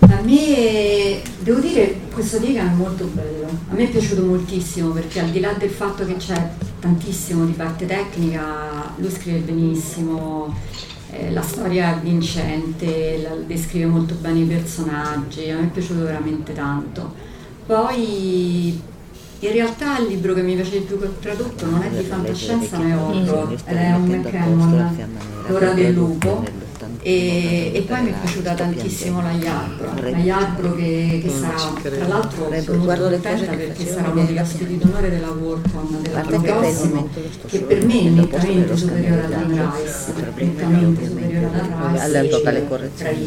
[0.00, 3.46] A me, devo dire, questo Degan è molto bello.
[3.68, 7.52] A me è piaciuto moltissimo perché al di là del fatto che c'è tantissimo di
[7.52, 10.54] parte tecnica, lui scrive benissimo,
[11.10, 16.02] eh, la storia è vincente, la- descrive molto bene i personaggi, a me è piaciuto
[16.02, 17.12] veramente tanto.
[17.66, 18.80] Poi
[19.40, 22.04] in realtà il libro che mi piace di più che ho tradotto non è di
[22.04, 25.08] fantascienza ma è horror, ed è un McCammon,
[25.46, 26.63] L'ora del lupo.
[27.02, 32.06] E, e poi mi è piaciuta tantissimo la Iarbro, la Iarbro che, che sarà, tra
[32.06, 36.40] l'altro sono molto Guardo le contenta perché sarà uno degli ospiti d'onore della Worldcon dell'anno
[36.40, 37.08] Guarda
[37.46, 43.22] che per me è nettamente superiore di Rice, nettamente superiore Anne Rice, all'epoca le correzioni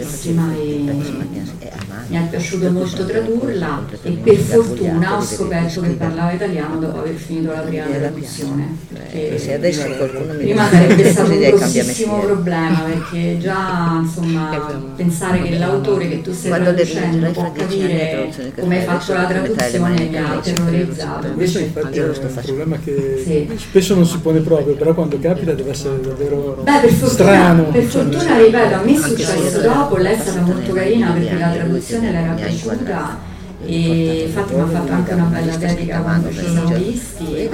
[0.83, 1.96] bravissima e.
[2.07, 7.15] mi è piaciuto molto tradurla e per fortuna ho scoperto che parlava italiano dopo aver
[7.15, 8.77] finito la prima traduzione.
[9.11, 15.41] Eh, se adesso qualcuno mi Prima sarebbe stato un grossissimo problema perché già insomma pensare
[15.41, 20.17] che l'autore che tu stai traducendo può capire traduzione come hai fatto la traduzione mi
[20.17, 21.27] ha terrorizzato.
[21.33, 25.71] Questo infatti è un problema che spesso non si pone proprio, però quando capita deve
[25.71, 26.63] essere davvero
[27.05, 27.63] strano.
[27.65, 31.65] per fortuna, ripeto, a me è successo dopo, lei è stata molto carina perché la
[31.67, 36.31] due traduzione le era piaciuta e infatti mi ha fatto anche una bella dedica quando
[36.31, 37.49] ci siamo visti,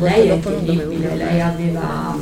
[0.00, 2.16] lei è terribile, lei aveva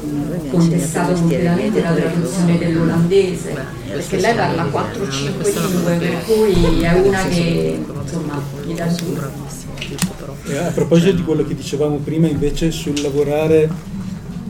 [0.50, 3.54] contestato completamente la traduzione dell'olandese,
[3.90, 9.18] perché lei parla 4-5 lingue, per cui è una che insomma gli dà giù.
[10.48, 13.68] Eh, a proposito di quello che dicevamo prima invece sul lavorare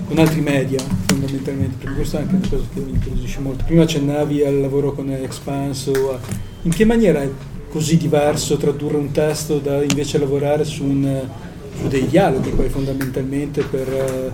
[0.06, 3.64] con altri media fondamentalmente, perché questa è anche una cosa che mi incuriosisce molto.
[3.64, 6.18] Prima accennavi al lavoro con Expanso,
[6.62, 7.30] in che maniera è
[7.70, 11.28] così diverso tradurre un testo da invece lavorare su, un-
[11.80, 14.32] su dei dialoghi poi fondamentalmente per,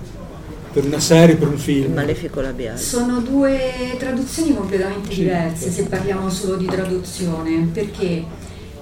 [0.72, 1.92] per una serie, per un Il film?
[1.94, 2.78] malefico labiale.
[2.78, 3.58] Sono due
[3.98, 5.20] traduzioni completamente Sì.
[5.20, 8.22] diverse se parliamo solo di traduzione, perché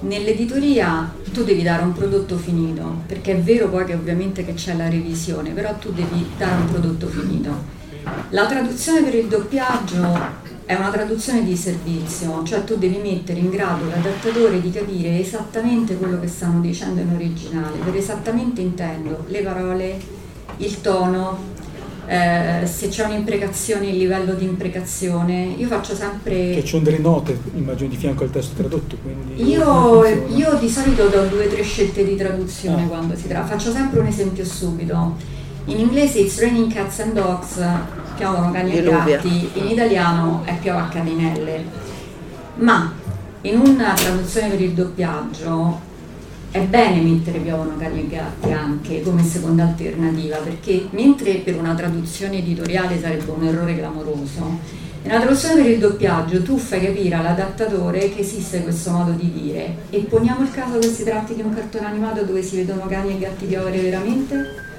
[0.01, 4.75] Nell'editoria tu devi dare un prodotto finito, perché è vero poi che ovviamente che c'è
[4.75, 7.79] la revisione, però tu devi dare un prodotto finito.
[8.29, 13.51] La traduzione per il doppiaggio è una traduzione di servizio, cioè tu devi mettere in
[13.51, 17.77] grado l'adattatore di capire esattamente quello che stanno dicendo in originale.
[17.77, 19.99] Per esattamente intendo le parole,
[20.57, 21.37] il tono,
[22.11, 25.53] eh, se c'è un'imprecazione, il livello di imprecazione.
[25.55, 26.55] Io faccio sempre...
[26.55, 28.97] Che ci sono delle note, immagino, di fianco al testo tradotto.
[29.35, 32.87] Io, io, di solito do due o tre scelte di traduzione ah.
[32.87, 33.45] quando si tratta.
[33.45, 35.15] Faccio sempre un esempio subito.
[35.65, 37.63] In inglese it's raining cats and dogs,
[38.17, 41.63] piovono cani e gatti, in italiano è piove a catinelle.
[42.55, 42.91] Ma
[43.43, 45.79] in una traduzione per il doppiaggio
[46.51, 51.73] è bene mettere piovono cani e gatti anche come seconda alternativa, perché mentre per una
[51.73, 54.59] traduzione editoriale sarebbe un errore clamoroso,
[55.03, 59.75] nella traduzione per il doppiaggio tu fai capire all'adattatore che esiste questo modo di dire
[59.89, 63.15] e poniamo il caso che si tratti di un cartone animato dove si vedono cani
[63.15, 64.35] e gatti piovere veramente,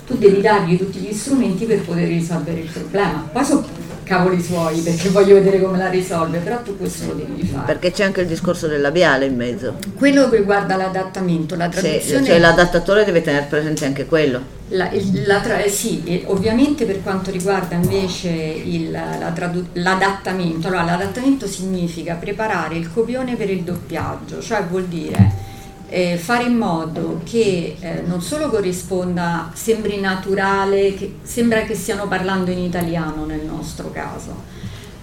[0.07, 3.29] tu devi dargli tutti gli strumenti per poter risolvere il problema.
[3.33, 3.65] Poi so
[4.03, 7.67] cavoli suoi perché voglio vedere come la risolve, però tu questo lo devi fare.
[7.67, 9.77] Perché c'è anche il discorso del labiale in mezzo.
[9.95, 12.25] Quello che riguarda l'adattamento, la traduzione...
[12.27, 14.61] Cioè l'adattatore deve tenere presente anche quello.
[14.69, 14.91] La,
[15.27, 22.15] la tra, sì, ovviamente per quanto riguarda invece il, la tradu- l'adattamento, allora l'adattamento significa
[22.15, 25.51] preparare il copione per il doppiaggio, cioè vuol dire
[25.93, 32.09] eh, fare in modo che eh, non solo corrisponda, sembri naturale, che sembra che stiano
[32.09, 34.35] parlando in italiano nel nostro caso,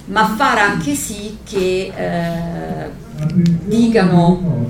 [0.05, 2.89] ma fare anche sì che eh,
[3.65, 4.65] dicano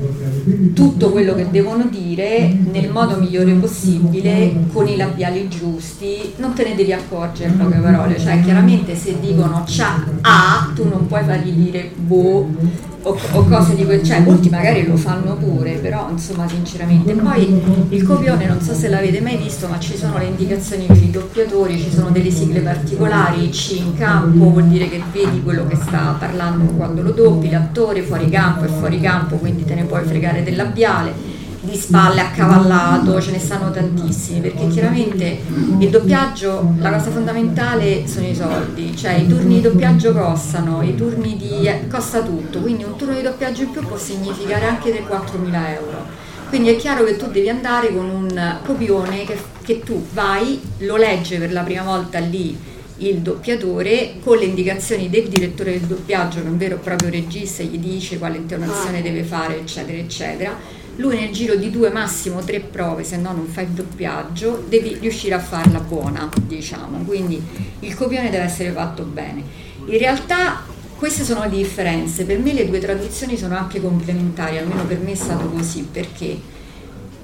[0.73, 6.65] tutto quello che devono dire nel modo migliore possibile, con i labiali giusti, non te
[6.65, 11.51] ne devi accorgere poche parole, cioè chiaramente se dicono c'ha A, tu non puoi fargli
[11.51, 16.47] dire boh o, o, cose di quel cioè molti magari lo fanno pure però insomma
[16.47, 17.13] sinceramente.
[17.13, 20.97] Poi il copione non so se l'avete mai visto ma ci sono le indicazioni per
[20.97, 25.65] i doppiatori ci sono delle sigle particolari C in campo vuol dire che vedi quello
[25.67, 29.83] che sta parlando quando lo doppi l'attore fuori campo e fuori campo quindi te ne
[29.83, 35.41] puoi fregare del labiale di spalle, accavallato, ce ne stanno tantissimi, perché chiaramente
[35.79, 40.95] il doppiaggio, la cosa fondamentale sono i soldi, cioè i turni di doppiaggio costano, i
[40.95, 41.69] turni di...
[41.89, 46.27] Costa tutto, quindi un turno di doppiaggio in più può significare anche 3-4 mila euro.
[46.47, 50.95] Quindi è chiaro che tu devi andare con un copione che, che tu vai, lo
[50.95, 52.57] legge per la prima volta lì
[52.99, 57.09] il doppiatore con le indicazioni del direttore del doppiaggio che è un vero e proprio
[57.09, 60.57] regista gli dice quale intonazione deve fare eccetera eccetera
[60.99, 64.97] lui nel giro di due, massimo tre prove, se no non fa il doppiaggio, devi
[64.99, 67.41] riuscire a farla buona, diciamo, quindi
[67.79, 69.41] il copione deve essere fatto bene.
[69.85, 70.61] In realtà
[70.97, 75.13] queste sono le differenze, per me le due traduzioni sono anche complementari, almeno per me
[75.13, 76.37] è stato così, perché?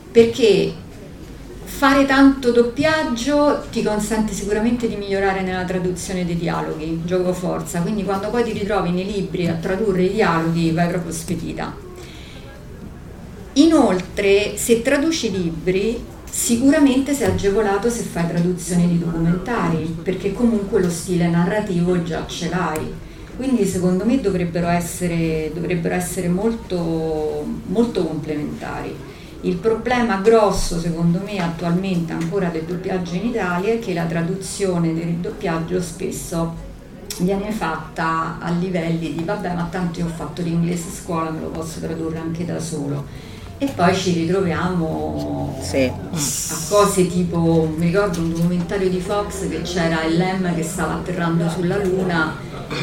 [0.09, 0.73] Perché
[1.65, 8.05] fare tanto doppiaggio ti consente sicuramente di migliorare nella traduzione dei dialoghi, gioco forza, quindi
[8.05, 11.84] quando poi ti ritrovi nei libri a tradurre i dialoghi vai proprio spedita
[13.57, 20.89] Inoltre, se traduci libri, sicuramente sei agevolato se fai traduzione di documentari, perché comunque lo
[20.89, 22.93] stile narrativo già ce l'hai.
[23.37, 28.93] Quindi secondo me dovrebbero essere, dovrebbero essere molto, molto complementari.
[29.41, 34.93] Il problema grosso, secondo me, attualmente ancora del doppiaggio in Italia è che la traduzione
[34.93, 36.63] del doppiaggio spesso
[37.19, 41.39] viene fatta a livelli di vabbè ma tanto io ho fatto l'inglese a scuola, me
[41.39, 43.24] lo posso tradurre anche da solo
[43.57, 45.85] e poi ci ritroviamo sì.
[45.85, 50.95] a cose tipo, mi ricordo un documentario di Fox che c'era il Lem che stava
[50.95, 52.35] atterrando sulla Luna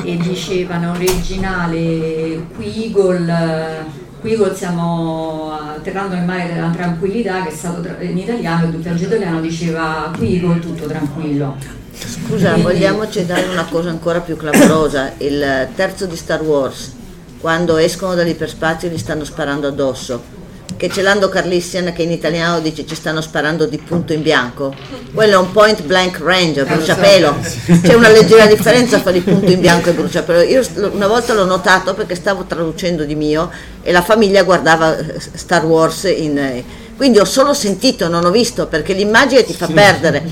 [0.02, 7.82] e dicevano originale qui Eagle qui siamo atterrando nel mare della tranquillità che è stato
[7.82, 11.56] tra- in italiano, il doppiaggio italiano diceva qui Eagle tutto tranquillo.
[11.92, 16.94] Scusa, vogliamo citare una cosa ancora più clamorosa, il terzo di Star Wars,
[17.38, 20.40] quando escono dall'iperspazio gli stanno sparando addosso
[20.76, 24.74] che c'è Lando Carlissian che in italiano dice ci stanno sparando di punto in bianco
[25.14, 27.36] quello è un point blank range bruciapelo.
[27.82, 30.40] C'è una leggera differenza fra di punto in bianco e bruciapelo.
[30.40, 33.50] Io una volta l'ho notato perché stavo traducendo di mio
[33.82, 36.64] e la famiglia guardava eh, Star Wars in eh,
[36.96, 39.72] quindi ho solo sentito, non ho visto, perché l'immagine ti fa sì.
[39.72, 40.22] perdere.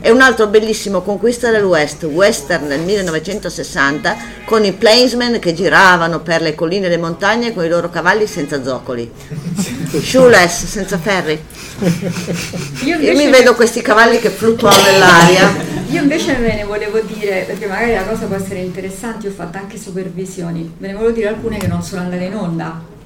[0.00, 6.20] È un altro bellissimo Conquista del West, western nel 1960, con i plainsmen che giravano
[6.20, 9.10] per le colline e le montagne con i loro cavalli senza zoccoli.
[10.00, 11.42] Shoeless, senza ferri.
[12.84, 15.78] Io, Io mi vedo questi cavalli che fluttuano nell'aria.
[15.90, 19.58] Io invece ve ne volevo dire, perché magari la cosa può essere interessante, ho fatto
[19.58, 22.98] anche supervisioni, ve ne volevo dire alcune che non sono andate in onda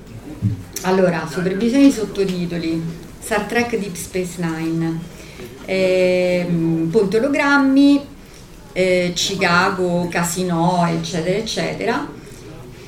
[0.86, 2.82] allora, supervisione di sottotitoli,
[3.24, 5.00] Star Trek Deep Space Nine,
[5.64, 7.18] ehm, ponte
[8.74, 12.06] eh, Chicago, Casino, eccetera, eccetera.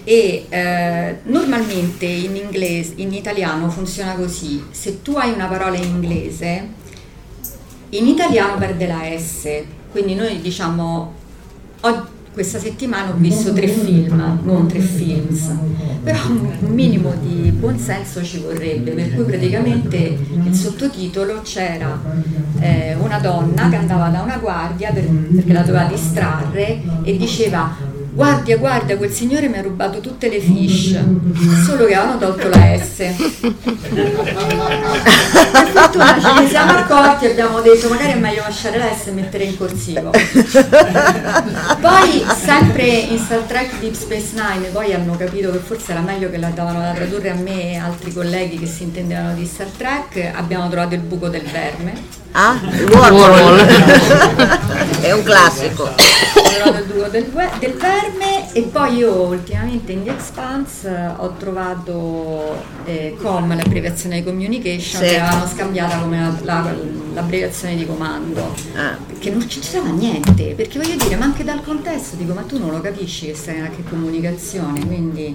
[0.04, 5.84] E eh, normalmente in, inglese, in italiano funziona così, se tu hai una parola in
[5.84, 6.68] inglese,
[7.90, 11.14] in italiano perde la S, quindi noi diciamo
[12.36, 15.50] questa settimana ho visto tre film, non tre films,
[16.02, 19.96] però un minimo di buonsenso ci vorrebbe, per cui praticamente
[20.44, 21.98] il sottotitolo c'era
[22.60, 27.74] eh, una donna che andava da una guardia per- perché la doveva distrarre e diceva
[28.16, 30.98] guardia guardia quel signore mi ha rubato tutte le fish,
[31.66, 32.96] solo che avevano tolto la S.
[35.52, 39.08] Per fortuna ce ne siamo accorti e abbiamo detto magari è meglio lasciare la S
[39.08, 40.12] e mettere in corsivo.
[41.80, 46.30] Poi sempre in Star Trek Deep Space Nine poi hanno capito che forse era meglio
[46.30, 49.68] che la davano da tradurre a me e altri colleghi che si intendevano di Star
[49.76, 52.24] Trek, abbiamo trovato il buco del verme.
[52.38, 53.64] Ah, il wormhole.
[55.00, 55.84] È un classico.
[55.84, 55.94] Ho
[56.42, 61.06] trovato il buco del, we- del verme e poi io ultimamente in The Expanse eh,
[61.16, 65.08] ho trovato eh, COM, l'abbreviazione di communication, Sì.
[65.08, 66.74] che avevano scambiata come la- la-
[67.14, 68.54] l'abbreviazione di comando.
[68.74, 68.96] Ah.
[69.06, 72.58] Perché non ci c'era niente, perché voglio dire, ma anche dal contesto dico, ma tu
[72.58, 75.34] non lo capisci che stai anche comunicazione, quindi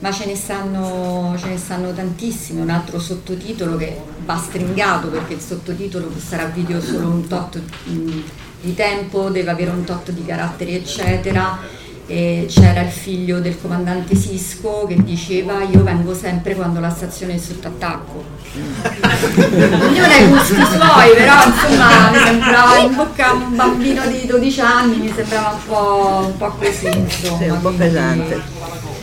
[0.00, 5.34] ma ce ne stanno, ce ne stanno tantissimi, un altro sottotitolo che va stringato perché
[5.34, 8.22] il sottotitolo sarà video solo un tot mh,
[8.60, 11.76] di tempo, deve avere un tot di caratteri eccetera.
[12.10, 17.34] E c'era il figlio del comandante Sisco che diceva io vengo sempre quando la stazione
[17.34, 18.24] è sotto attacco.
[18.56, 24.24] Ognuno ha i gusti suoi, però insomma mi sembrava in bocca a un bambino di
[24.24, 27.38] 12 anni, mi sembrava un po', un po' così insomma.
[27.42, 28.42] Sì, un po' pesante.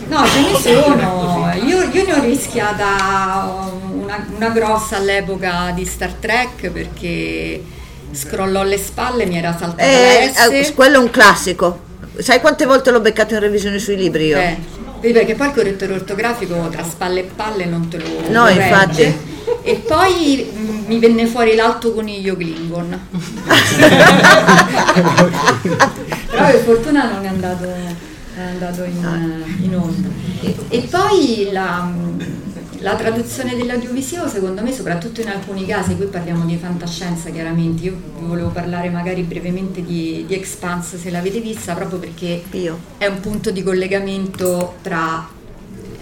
[0.08, 1.52] No, ce ne sono.
[1.66, 7.64] Io, io ne ho rischiata una, una grossa all'epoca di Star Trek perché
[8.12, 11.80] scrollò le spalle mi era saltata Eh, eh, quello è un classico.
[12.18, 14.38] Sai quante volte l'ho beccato in revisione sui libri io?
[14.38, 14.58] Eh,
[15.12, 18.62] perché poi il correttore ortografico tra spalle e palle non te lo No, corregge.
[18.64, 19.34] infatti.
[19.64, 23.08] E poi mm, mi venne fuori l'alto coniglio Klingon.
[26.30, 27.66] Però per fortuna non è andato,
[28.36, 30.08] è andato in, in onda.
[30.42, 31.92] E, e poi la,
[32.80, 37.98] la traduzione dell'audiovisivo secondo me, soprattutto in alcuni casi, qui parliamo di fantascienza chiaramente, io
[38.20, 42.78] vi volevo parlare magari brevemente di, di Expanse se l'avete vista, proprio perché Io.
[42.98, 45.28] è un punto di collegamento tra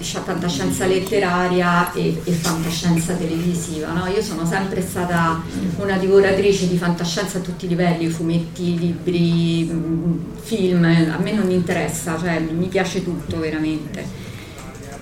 [0.04, 3.92] fantascienza letteraria e, e fantascienza televisiva.
[3.92, 4.08] no?
[4.08, 5.42] Io sono sempre stata
[5.78, 11.50] una divoratrice di fantascienza a tutti i livelli, fumetti, libri, mm, film, a me non
[11.50, 14.06] interessa, cioè mi piace tutto veramente.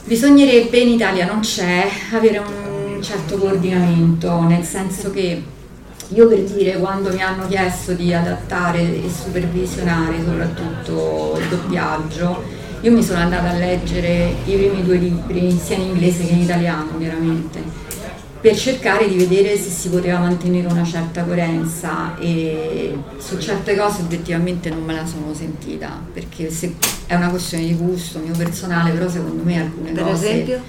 [0.03, 5.43] Bisognerebbe, in Italia non c'è, avere un certo coordinamento, nel senso che
[6.13, 12.91] io per dire quando mi hanno chiesto di adattare e supervisionare soprattutto il doppiaggio, io
[12.91, 16.97] mi sono andata a leggere i primi due libri, sia in inglese che in italiano
[16.97, 17.61] chiaramente,
[18.41, 24.01] per cercare di vedere se si poteva mantenere una certa coerenza e su certe cose
[24.01, 26.75] obiettivamente non me la sono sentita, perché se-
[27.05, 30.31] è una questione di gusto mio personale, però secondo me alcune Per cose...
[30.31, 30.61] esempio?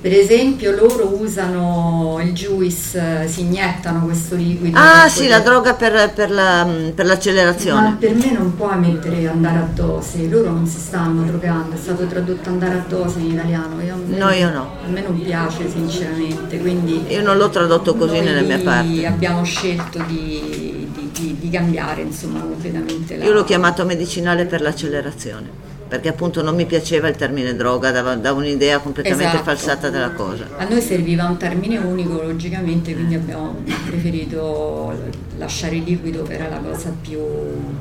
[0.00, 4.78] Per esempio loro usano il juice, si iniettano questo liquido.
[4.78, 7.96] Ah sì, la droga per, per la- per Ma l'accelerazione.
[8.00, 12.06] per me non puoi mettere andare a dose, loro non si stanno drogando, è stato
[12.06, 13.78] tradotto andare a dose in italiano.
[13.82, 14.70] Io, me- No, io no.
[14.86, 19.04] A me non piace sinceramente, quindi Io non l'ho tradotto così noi nelle mie parti.
[19.04, 23.24] abbiamo scelto di, di- di- di cambiare insomma completamente la...
[23.26, 28.14] Io l'ho chiamato medicinale per l'accelerazione, perché appunto non mi piaceva il termine droga, dava,
[28.14, 29.42] dava un'idea completamente Esatto.
[29.42, 30.46] falsata della cosa.
[30.56, 34.94] A noi serviva un termine unico logicamente, quindi abbiamo preferito
[35.36, 37.18] lasciare il liquido che era la cosa più,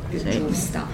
[0.10, 0.32] più Sì.
[0.32, 0.88] giusta.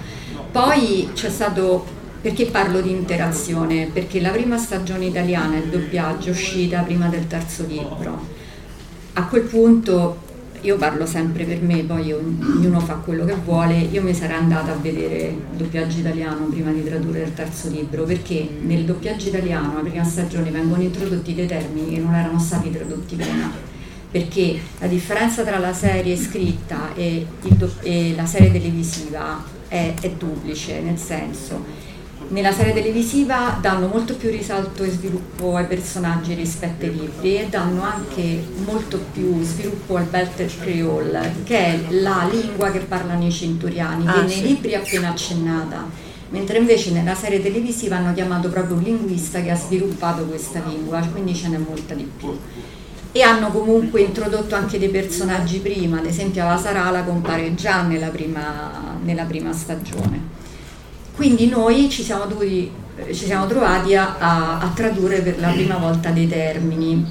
[0.52, 1.86] Poi c'è stato,
[2.20, 3.88] perché parlo di interazione?
[3.90, 8.34] Perché la prima stagione italiana, il doppiaggio, è uscita prima del terzo libro.
[9.14, 10.18] A quel punto
[10.62, 14.72] io parlo sempre per me, poi ognuno fa quello che vuole, io mi sarei andata
[14.72, 19.74] a vedere il doppiaggio italiano prima di tradurre il terzo libro, perché nel doppiaggio italiano,
[19.74, 23.50] la prima stagione, vengono introdotti dei termini che non erano stati tradotti prima.
[24.10, 30.10] Perché la differenza tra la serie scritta e, do- e la serie televisiva è, è
[30.10, 31.85] duplice, nel senso
[32.28, 37.46] nella serie televisiva danno molto più risalto e sviluppo ai personaggi rispetto ai libri e
[37.48, 43.30] danno anche molto più sviluppo al Belter Creole, che è la lingua che parlano i
[43.30, 44.42] centuriani, Ah, che nei sì.
[44.42, 46.04] libri è appena accennata.
[46.28, 50.98] mentre invece nella serie televisiva hanno chiamato proprio un linguista che ha sviluppato questa lingua,
[51.12, 52.36] quindi ce n'è molta di più.
[53.12, 58.08] E hanno comunque introdotto anche dei personaggi prima, ad esempio la Sarala compare già nella
[58.08, 60.35] prima, nella prima stagione.
[61.16, 62.70] Quindi noi ci siamo, dovuti,
[63.06, 67.04] ci siamo trovati a, a, a tradurre per la prima volta dei termini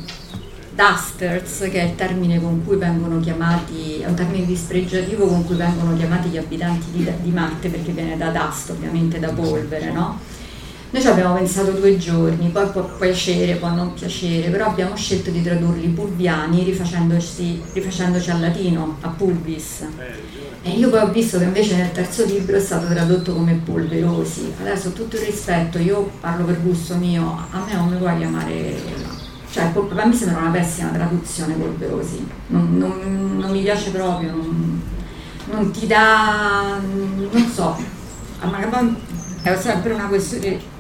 [0.75, 5.55] dusters, che è il termine con cui vengono chiamati, è un termine dispregiativo con cui
[5.55, 10.19] vengono chiamati gli abitanti di, di Marte perché viene da dust, ovviamente da polvere, no?
[10.95, 15.29] Noi ci abbiamo pensato due giorni, poi può piacere, può non piacere, però abbiamo scelto
[15.29, 19.85] di tradurli pulviani rifacendoci, rifacendoci al latino, a pulvis.
[20.61, 24.53] E io poi ho visto che invece nel terzo libro è stato tradotto come polverosi.
[24.57, 28.75] Adesso tutto il rispetto, io parlo per gusto mio, a me non mi puoi chiamare
[29.51, 34.81] cioè a me sembra una pessima traduzione polverosi, non, non, non mi piace proprio, non,
[35.49, 37.77] non, ti dà, non so,
[39.41, 40.73] è sempre una questione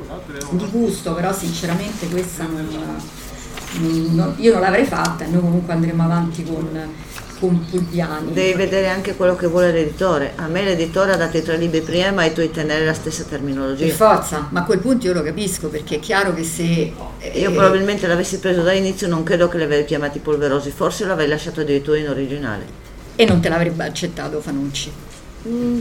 [0.51, 6.43] di gusto, però sinceramente questa non, io non l'avrei fatta e noi comunque andremo avanti
[6.43, 6.93] con
[7.39, 8.33] con Pulviani.
[8.33, 10.33] Devi vedere anche quello che vuole l'editore.
[10.35, 13.23] A me l'editore ha dato i tre libri prima ma tu devi tenere la stessa
[13.23, 13.85] terminologia.
[13.85, 16.63] Per forza, ma a quel punto io lo capisco perché è chiaro che se...
[16.63, 21.27] Io eh, probabilmente l'avessi preso dall'inizio non credo che li avrei chiamati polverosi, forse l'avrei
[21.27, 22.83] lasciato addirittura in originale.
[23.15, 24.91] E non te l'avrebbe accettato Fanucci.
[25.47, 25.79] Mm.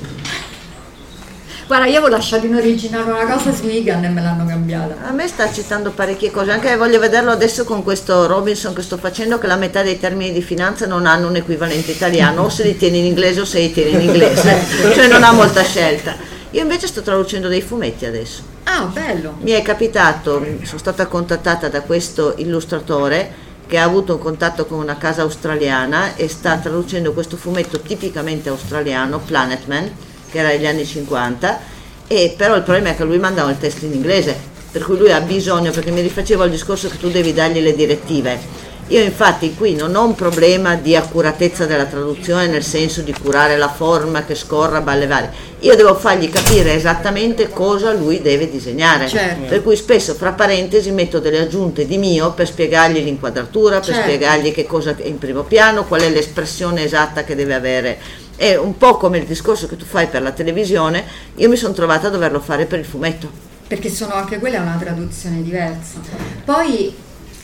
[1.66, 4.96] Guarda, io avevo lasciato in originale una cosa su Egan e me l'hanno cambiata.
[5.08, 8.98] A me sta citando parecchie cose, anche voglio vederlo adesso con questo Robinson che sto
[8.98, 12.64] facendo, che la metà dei termini di finanza non hanno un equivalente italiano, o se
[12.64, 14.62] li tieni in inglese o se li tieni in inglese,
[14.92, 16.14] cioè non ha molta scelta.
[16.50, 18.42] Io invece sto traducendo dei fumetti adesso.
[18.64, 19.36] Ah, bello!
[19.40, 24.78] Mi è capitato, sono stata contattata da questo illustratore che ha avuto un contatto con
[24.78, 29.90] una casa australiana e sta traducendo questo fumetto tipicamente australiano, Planetman,
[30.34, 31.60] che era negli anni 50,
[32.08, 34.36] e però il problema è che lui mandava il testo in inglese,
[34.72, 37.72] per cui lui ha bisogno, perché mi rifacevo al discorso che tu devi dargli le
[37.72, 38.72] direttive.
[38.88, 43.56] Io infatti qui non ho un problema di accuratezza della traduzione nel senso di curare
[43.56, 45.30] la forma che scorra balle varie.
[45.60, 49.08] Io devo fargli capire esattamente cosa lui deve disegnare.
[49.08, 49.46] Certo.
[49.48, 54.02] Per cui spesso fra parentesi metto delle aggiunte di mio per spiegargli l'inquadratura, per certo.
[54.02, 57.98] spiegargli che cosa è in primo piano, qual è l'espressione esatta che deve avere
[58.36, 61.04] è un po' come il discorso che tu fai per la televisione,
[61.36, 63.30] io mi sono trovata a doverlo fare per il fumetto.
[63.66, 66.00] Perché sono anche quella una traduzione diversa.
[66.44, 66.94] Poi,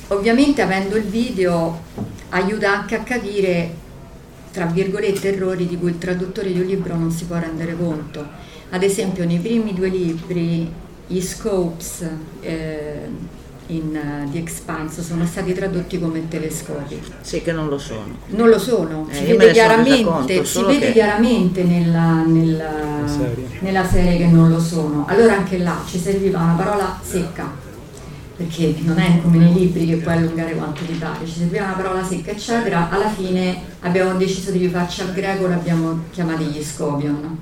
[0.08, 1.82] ovviamente, avendo il video,
[2.30, 3.74] aiuta anche a capire,
[4.52, 8.26] tra virgolette, errori di cui il traduttore di un libro non si può rendere conto.
[8.70, 10.70] Ad esempio, nei primi due libri,
[11.06, 12.04] gli scopes,
[12.40, 13.08] eh,
[13.70, 17.00] in uh, The Expanse sono stati tradotti come telescopi.
[17.20, 18.16] Sì, che non lo sono.
[18.28, 20.92] Non lo sono, eh, si vede chiaramente, conto, si vede che...
[20.92, 23.46] chiaramente nella, nella, serie.
[23.60, 24.18] nella, serie.
[24.18, 25.06] che non lo sono.
[25.08, 27.50] Allora anche là ci serviva una parola secca,
[28.36, 31.74] perché non è come nei libri che puoi allungare quanto ti pare, ci serviva una
[31.74, 32.90] parola secca, eccetera.
[32.90, 37.38] Alla fine abbiamo deciso di rifarci al greco, l'abbiamo chiamati gli scopion.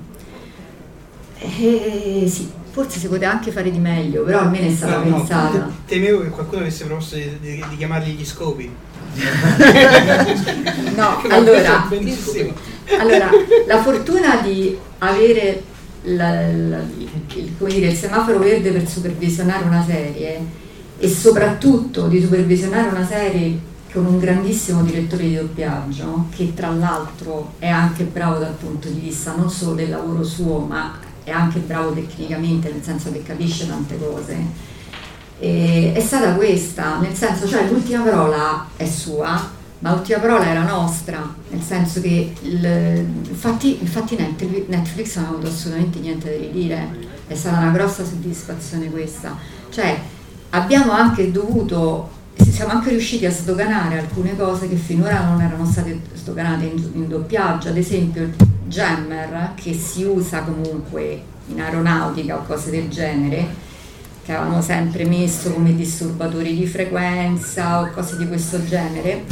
[1.41, 5.57] E, sì, forse si poteva anche fare di meglio, però almeno è stata no, pensata.
[5.57, 8.71] No, temevo che qualcuno avesse proposto di, di, di chiamarli gli scopi.
[10.95, 11.87] no, allora,
[12.99, 13.29] allora,
[13.65, 15.63] la fortuna di avere
[16.03, 16.79] la, la,
[17.33, 20.39] il, dire, il semaforo verde per supervisionare una serie
[20.97, 27.53] e soprattutto di supervisionare una serie con un grandissimo direttore di doppiaggio che tra l'altro
[27.57, 31.59] è anche bravo dal punto di vista non solo del lavoro suo ma è anche
[31.59, 34.67] bravo tecnicamente, nel senso che capisce tante cose.
[35.39, 40.63] E è stata questa, nel senso, cioè l'ultima parola è sua, ma l'ultima parola era
[40.63, 44.17] nostra, nel senso che il, infatti, infatti
[44.67, 46.89] Netflix non ha avuto assolutamente niente da ridire,
[47.27, 49.37] è stata una grossa soddisfazione questa.
[49.69, 49.97] Cioè
[50.49, 56.01] abbiamo anche dovuto, siamo anche riusciti a sdoganare alcune cose che finora non erano state
[56.15, 58.29] sdoganate in, in doppiaggio, ad esempio
[58.69, 63.67] jammer che si usa comunque in aeronautica o cose del genere,
[64.23, 69.25] che avevamo sempre messo come disturbatori di frequenza o cose di questo genere.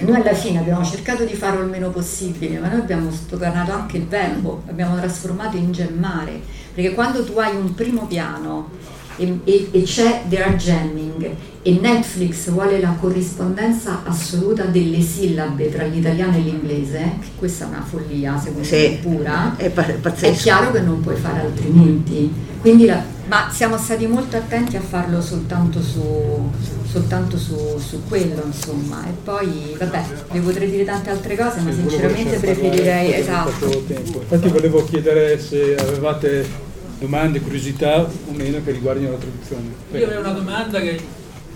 [0.00, 3.96] Noi alla fine abbiamo cercato di farlo il meno possibile, ma noi abbiamo stocanato anche
[3.96, 6.40] il verbo, l'abbiamo trasformato in gemmare,
[6.74, 8.68] perché quando tu hai un primo piano
[9.16, 15.84] e, e, e c'è there jamming e Netflix vuole la corrispondenza assoluta delle sillabe tra
[15.84, 20.70] l'italiano e l'inglese, che questa è una follia secondo sì, me pura, è, è, chiaro
[20.70, 22.32] che non puoi fare altrimenti.
[22.62, 26.50] La, ma siamo stati molto attenti a farlo soltanto su,
[26.88, 29.04] soltanto su, su quello, insomma.
[29.06, 33.14] E poi, vabbè, vi potrei dire tante altre cose, ma sinceramente preferirei...
[33.14, 33.66] Esatto.
[33.66, 36.65] Infatti volevo chiedere se avevate
[36.98, 39.74] domande, curiosità o meno che riguardino la traduzione.
[39.92, 41.00] Io avrei una domanda che,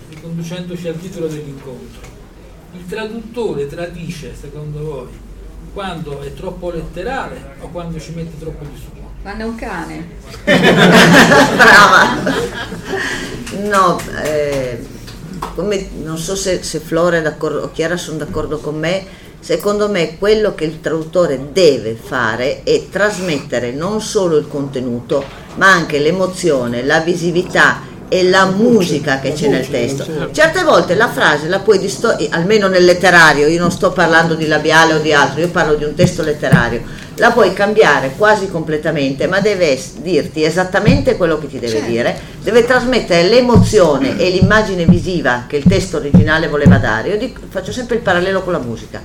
[0.09, 2.09] riconducendoci al titolo dell'incontro.
[2.73, 5.09] Il traduttore tradisce, secondo voi,
[5.73, 9.09] quando è troppo letterale o quando ci mette troppo di suo?
[9.21, 10.07] Quando è un cane.
[11.55, 12.59] Brava.
[13.63, 14.83] No, eh,
[15.55, 19.05] come, non so se, se Flora è d'accordo o Chiara sono d'accordo con me,
[19.41, 25.25] secondo me quello che il traduttore deve fare è trasmettere non solo il contenuto,
[25.55, 30.05] ma anche l'emozione, la visività e la musica che c'è nel testo.
[30.31, 34.47] Certe volte la frase la puoi distorcere, almeno nel letterario, io non sto parlando di
[34.47, 36.81] labiale o di altro, io parlo di un testo letterario,
[37.15, 41.89] la puoi cambiare quasi completamente, ma deve dirti esattamente quello che ti deve Certo.
[41.89, 47.09] dire, deve trasmettere l'emozione e l'immagine visiva che il testo originale voleva dare.
[47.09, 49.01] Io dico- faccio sempre il parallelo con la musica.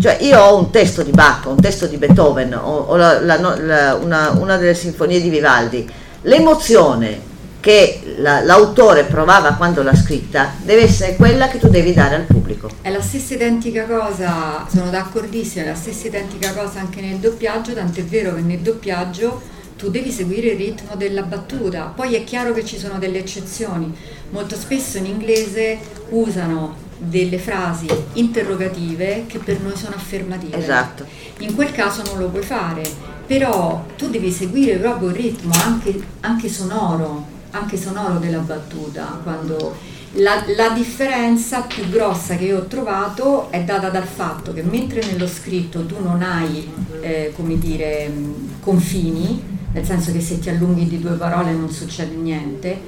[0.00, 3.38] Cioè io ho un testo di Bach, un testo di Beethoven, ho, ho la- la-
[3.38, 5.88] la- una, una delle sinfonie di Vivaldi,
[6.22, 12.16] l'emozione che la- l'autore provava quando l'ha scritta deve essere quella che tu devi dare
[12.16, 12.68] al pubblico.
[12.82, 17.72] È la stessa identica cosa, sono d'accordissimo, è la stessa identica cosa anche nel doppiaggio,
[17.72, 19.40] tant'è vero che nel doppiaggio
[19.78, 21.92] tu devi seguire il ritmo della battuta.
[21.94, 23.92] Poi è chiaro che ci sono delle eccezioni.
[24.30, 25.78] Molto spesso in inglese
[26.10, 30.56] usano delle frasi interrogative che per noi sono affermative.
[30.56, 31.04] Esatto.
[31.38, 32.82] In quel caso non lo puoi fare,
[33.26, 39.20] però tu devi seguire proprio il ritmo anche, anche sonoro, anche sonoro della battuta.
[39.22, 39.76] Quando
[40.14, 45.04] la, la differenza più grossa che io ho trovato è data dal fatto che mentre
[45.04, 46.70] nello scritto tu non hai,
[47.00, 48.12] eh, come dire,
[48.60, 49.42] confini,
[49.72, 52.80] nel senso che se ti allunghi di due parole non succede niente,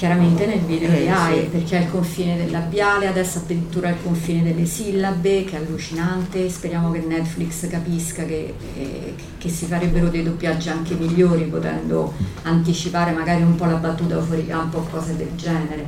[0.00, 1.48] chiaramente nel video Eh, hai sì.
[1.48, 5.58] perché è il confine del labiale, adesso addirittura è il confine delle sillabe, che è
[5.58, 12.14] allucinante, speriamo che Netflix capisca che, eh, che si farebbero dei doppiaggi anche migliori potendo
[12.44, 15.86] anticipare magari un po' la battuta fuori campo o cose del genere.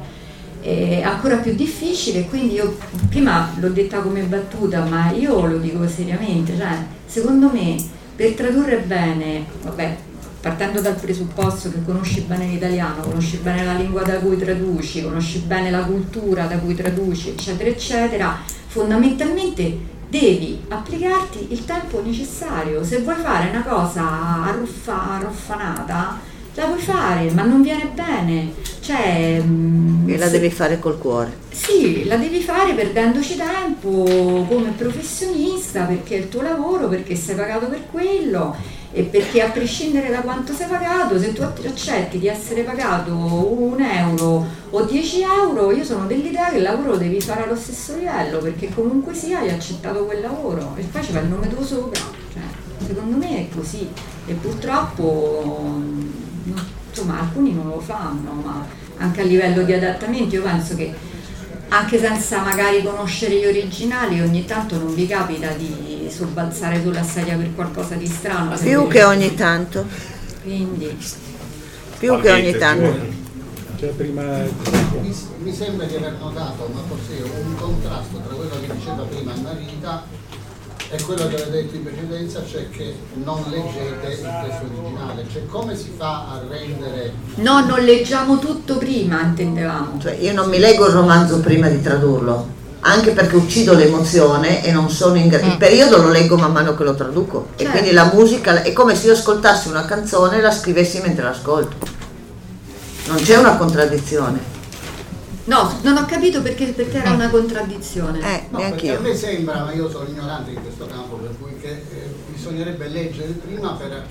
[0.61, 2.77] È ancora più difficile, quindi io
[3.09, 7.77] prima l'ho detta come battuta, ma io lo dico seriamente, cioè secondo me
[8.15, 9.97] per tradurre bene, vabbè,
[10.43, 15.39] partendo dal presupposto che conosci bene l'italiano, conosci bene la lingua da cui traduci, conosci
[15.39, 19.79] bene la cultura da cui traduci, eccetera, eccetera, fondamentalmente
[20.09, 22.85] devi applicarti il tempo necessario.
[22.85, 26.19] Se vuoi fare una cosa arruffa, arruffanata,
[26.55, 28.53] la puoi fare, ma non viene bene.
[28.81, 31.33] Cioè, mm, E la se- devi fare col cuore.
[31.51, 37.37] sì, la devi fare perdendoci tempo come professionista perché è il tuo lavoro, perché sei
[37.37, 38.55] pagato per quello
[38.95, 43.81] e perché a prescindere da quanto sei pagato, se tu accetti di essere pagato un
[43.81, 47.97] euro o 10 euro, io sono dell'idea che il lavoro lo devi fare allo stesso
[47.97, 52.01] livello perché comunque sia hai accettato quel lavoro e poi va il nome tuo sopra.
[52.33, 52.43] Cioè,
[52.87, 53.89] secondo me è così
[54.27, 56.09] e purtroppo mm,
[56.91, 58.67] insomma alcuni non lo fanno, ma
[58.99, 60.93] anche a livello di adattamenti io penso che
[61.73, 67.35] anche senza magari conoscere gli originali ogni tanto non vi capita di sobbalzare sulla sedia
[67.37, 68.55] per qualcosa di strano.
[68.57, 69.87] Più che ogni tanto,
[70.43, 70.95] Quindi
[71.99, 73.21] più che ogni tanto.
[73.79, 74.23] Cioè prima
[75.01, 79.33] Mi, mi sembra di aver notato, ma forse un contrasto tra quello che diceva prima
[79.43, 80.05] Marita
[80.95, 85.25] e quello che aveva detto in precedenza, cioè che non leggete il testo originale.
[85.33, 89.99] Cioè come si fa a rendere no, non leggiamo tutto prima, intendevamo.
[89.99, 92.47] Cioè, io non mi leggo il romanzo prima di tradurlo,
[92.81, 95.47] anche perché uccido l'emozione e non sono in grado.
[95.47, 97.49] Il periodo lo leggo man mano che lo traduco.
[97.57, 97.71] E Certo.
[97.73, 101.77] quindi la musica è come se io ascoltassi una canzone e la scrivessi mentre l'ascolto.
[103.07, 104.52] Non c'è una contraddizione.
[105.45, 108.21] No, non ho capito perché, perché era una contraddizione.
[108.21, 111.71] Eh, No, a me sembra, ma io sono ignorante in questo campo, per cui che
[111.71, 114.07] eh, bisognerebbe leggere prima per,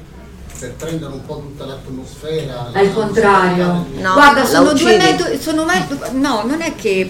[0.59, 2.71] per prendere un po' tutta l'atmosfera.
[2.73, 3.85] Al la- contrario.
[3.99, 7.09] No, Guarda, sono due metodi, sono metodi, no, non è che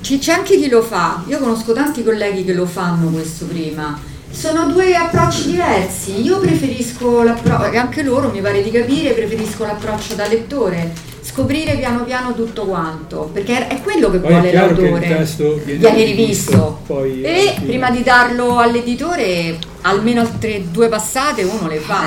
[0.00, 1.22] c'è anche chi lo fa.
[1.26, 3.98] Io conosco tanti colleghi che lo fanno questo prima.
[4.30, 6.22] Sono due approcci diversi.
[6.22, 10.92] Io preferisco l'approccio, anche loro mi pare di capire, preferisco l'approccio da lettore,
[11.30, 14.90] scoprire piano piano tutto quanto, perché è quello che Poi è vuole chiaro che il
[14.90, 15.06] l'autore.
[15.16, 17.62] testo viene Viene rivisto, poi- e sì.
[17.62, 22.02] prima di darlo all'editore, almeno altre due passate uno le fa.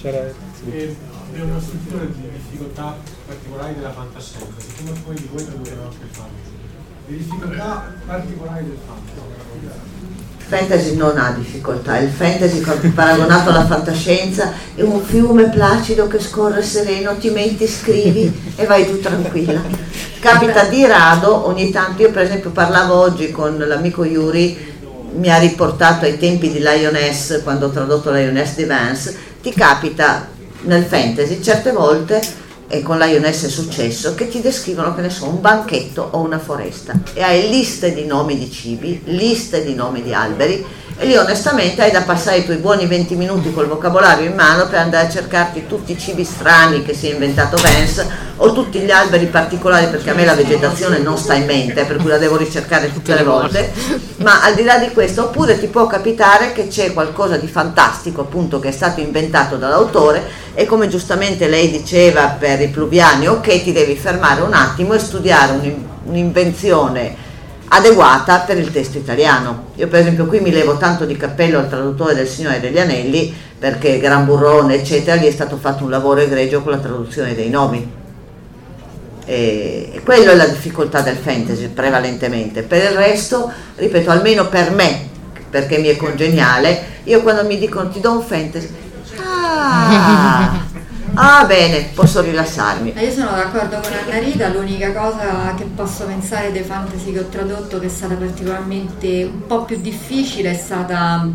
[0.00, 0.18] c'era
[0.70, 0.96] E
[1.30, 2.96] abbiamo una struttura di difficoltà
[3.26, 6.56] particolari della fantascienza, siccome poi di voi tradurremo anche il fantasy.
[7.08, 9.97] Le difficoltà particolari del fantasy.
[10.48, 16.62] Fantasy non ha difficoltà, il fantasy paragonato alla fantascienza è un fiume placido che scorre
[16.62, 19.60] sereno, ti metti, scrivi e vai tu tranquilla.
[20.18, 24.76] Capita di rado, ogni tanto, io per esempio parlavo oggi con l'amico Yuri,
[25.16, 30.28] mi ha riportato ai tempi di Lioness, quando ho tradotto Lioness di Vance, ti capita
[30.62, 32.22] nel fantasy certe volte,
[32.68, 36.38] e con Lioness è successo, che ti descrivono, che ne so, un banchetto o una
[36.38, 37.00] foresta.
[37.14, 40.64] E hai liste di nomi di cibi, liste di nomi di alberi
[41.00, 44.80] lì onestamente hai da passare i tuoi buoni 20 minuti col vocabolario in mano per
[44.80, 48.90] andare a cercarti tutti i cibi strani che si è inventato Vance o tutti gli
[48.90, 52.36] alberi particolari perché a me la vegetazione non sta in mente per cui la devo
[52.36, 53.72] ricercare tutte le volte.
[54.16, 58.22] ma al di là di questo oppure ti può capitare che c'è qualcosa di fantastico
[58.22, 63.62] appunto che è stato inventato dall'autore e come giustamente lei diceva per i pluviani ok
[63.62, 65.74] ti devi fermare un attimo e studiare un-
[66.06, 67.26] un'invenzione
[67.68, 69.66] adeguata per il testo italiano.
[69.76, 73.34] Io per esempio qui mi levo tanto di cappello al traduttore del Signore degli Anelli
[73.58, 77.50] perché Gran Burrone eccetera gli è stato fatto un lavoro egregio con la traduzione dei
[77.50, 77.96] nomi.
[79.24, 82.62] E, quello è la difficoltà del fantasy prevalentemente.
[82.62, 85.06] Per il resto, ripeto, almeno per me,
[85.50, 88.68] perché mi è congeniale, io quando mi dicono ti do un fantasy,
[89.22, 90.66] ah,
[91.20, 92.94] ah bene, posso rilassarmi.
[92.94, 97.20] Eh, Io sono d'accordo con Anna Rita, l'unica cosa che posso pensare dei fantasy che
[97.20, 101.28] ho tradotto che è stata particolarmente un po' più difficile è stata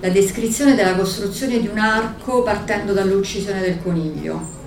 [0.00, 4.60] la descrizione della costruzione di un arco partendo dall'uccisione del coniglio.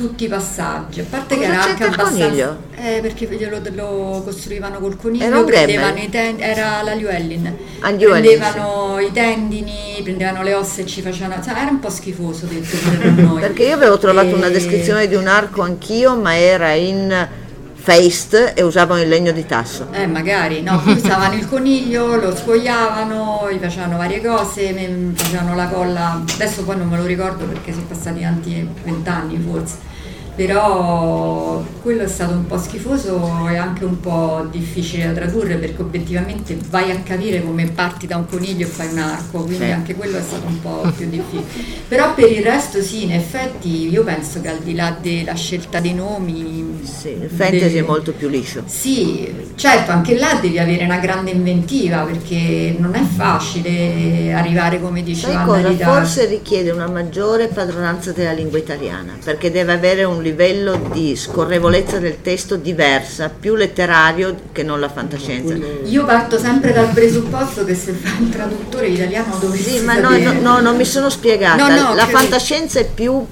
[0.00, 2.24] Tutti i passaggi, a parte che Cosa era anche abbastanza.
[2.24, 2.56] coniglio?
[2.74, 7.54] Eh, perché glielo- lo costruivano col coniglio, Era prendevano i ten- era la Llewellyn.
[7.80, 11.42] Ah, Llewellyn, prendevano i tendini, prendevano le ossa e ci facevano.
[11.42, 13.40] cioè, era un po' schifoso detto per noi.
[13.42, 17.28] Perché io avevo trovato una E- descrizione di un arco anch'io, ma era in
[17.74, 19.88] faced e usavano il legno di tasso.
[19.92, 26.22] Eh, magari, no, usavano il coniglio, lo sfogliavano, gli facevano varie cose, facevano la colla,
[26.34, 29.76] adesso poi non me lo ricordo perché sono passati tanti vent'anni forse,
[30.46, 35.82] però quello è stato un po' schifoso e anche un po' difficile da tradurre perché
[35.82, 39.70] obiettivamente vai a capire come parti da un coniglio e fai un arco, quindi Sì.
[39.70, 41.44] anche quello è stato un po' più difficile.
[41.86, 45.78] Però per il resto sì, in effetti io penso che al di là della scelta
[45.78, 46.80] dei nomi...
[46.84, 48.62] Sì, il fantasy è molto più liscio.
[48.64, 55.02] sì, certo, anche là devi avere una grande inventiva perché non è facile arrivare come
[55.02, 55.92] diceva Sai cosa?
[55.92, 61.98] Forse richiede una maggiore padronanza della lingua italiana, perché deve avere un livello di scorrevolezza
[61.98, 65.54] del testo diversa, più letterario che non la fantascienza.
[65.84, 70.16] Io parto sempre dal presupposto che se fai il traduttore italiano dovresti Sì, ma no,
[70.16, 71.68] no, no, non mi sono spiegata.
[71.68, 73.24] No, la credo- fantascienza è più,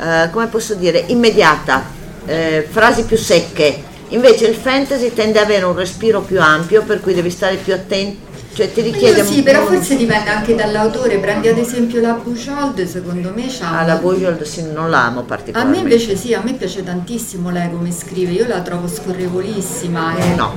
[0.00, 1.84] eh, come posso dire, immediata,
[2.26, 3.92] eh, frasi più secche.
[4.08, 7.72] Invece il fantasy tende ad avere un respiro più ampio, per cui devi stare più
[7.72, 11.18] attento, cioè ti richiede Io sì, un però po'- forse dipende anche dall'autore.
[11.18, 13.80] Prendi ad esempio la Bujold, secondo me c'ha...
[13.80, 15.80] Ah, la Bujold sì, non la amo A me particolarmente.
[15.80, 20.16] invece sì, a me piace tantissimo lei come scrive, io la trovo scorrevolissima.
[20.16, 20.54] e- No,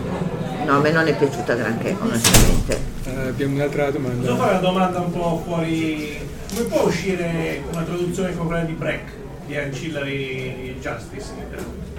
[0.66, 2.80] no, a me non è piaciuta granché, onestamente.
[3.06, 4.22] Eh, abbiamo un'altra domanda.
[4.28, 6.20] Posso fare una domanda un po' fuori?
[6.54, 9.10] Come può uscire una traduzione come quella di Breck,
[9.48, 11.26] di Ancillary Justice?
[11.36, 11.96] in italiano?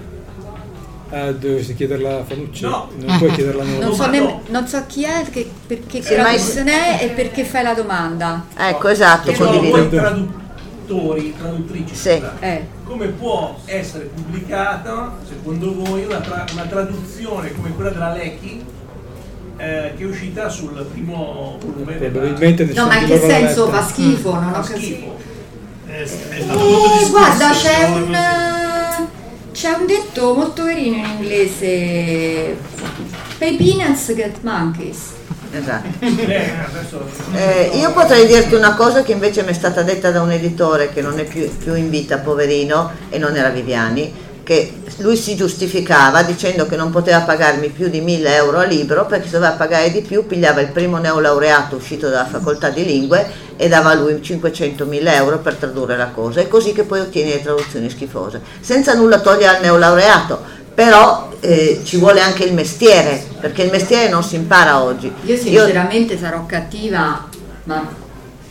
[1.11, 2.63] Ah, dovresti chiederla a Fanucci?
[2.63, 2.89] No.
[2.97, 3.79] Non puoi chiederla a noi.
[3.79, 4.41] Non so, no.
[4.49, 8.45] non so chi è, che, perché ma è- e perché fai la domanda.
[8.55, 9.75] Ecco, esatto, condivido.
[9.77, 12.21] voi traduttori, traduttrici, Sì.
[12.41, 12.67] Eh.
[12.83, 18.63] come può essere pubblicata, secondo voi, una, tra- una traduzione come quella della Lecky
[19.57, 24.33] eh, che è uscita sul primo volume Probabilmente No, ma in che senso fa schifo?
[24.35, 24.77] Non ho Fa capito.
[24.79, 25.17] schifo.
[25.87, 27.09] È, è stato molto Eh, discusso.
[27.09, 28.17] guarda, c'è un.
[29.59, 32.55] C'è un detto molto carino in inglese:
[33.37, 35.11] Pay peanuts, get monkeys.
[35.51, 35.87] Esatto.
[35.99, 36.51] Eh,
[37.33, 40.93] Eh, io potrei dirti una cosa che invece mi è stata detta da un editore
[40.93, 44.13] che non è più, più in vita, poverino, e non era Viviani,
[44.49, 49.05] che lui si giustificava dicendo che non poteva pagarmi più di 1000 euro a libro
[49.05, 53.29] perché se doveva pagare di più pigliava il primo neolaureato uscito dalla facoltà di lingue
[53.55, 56.41] e dava a lui 500.000 euro per tradurre la cosa.
[56.41, 60.41] È così che poi ottieni le traduzioni schifose, senza nulla togliere al neolaureato.
[60.73, 65.13] Però eh, ci vuole anche il mestiere, perché il mestiere non si impara oggi.
[65.25, 67.29] Io sinceramente sarò cattiva,
[67.65, 67.87] ma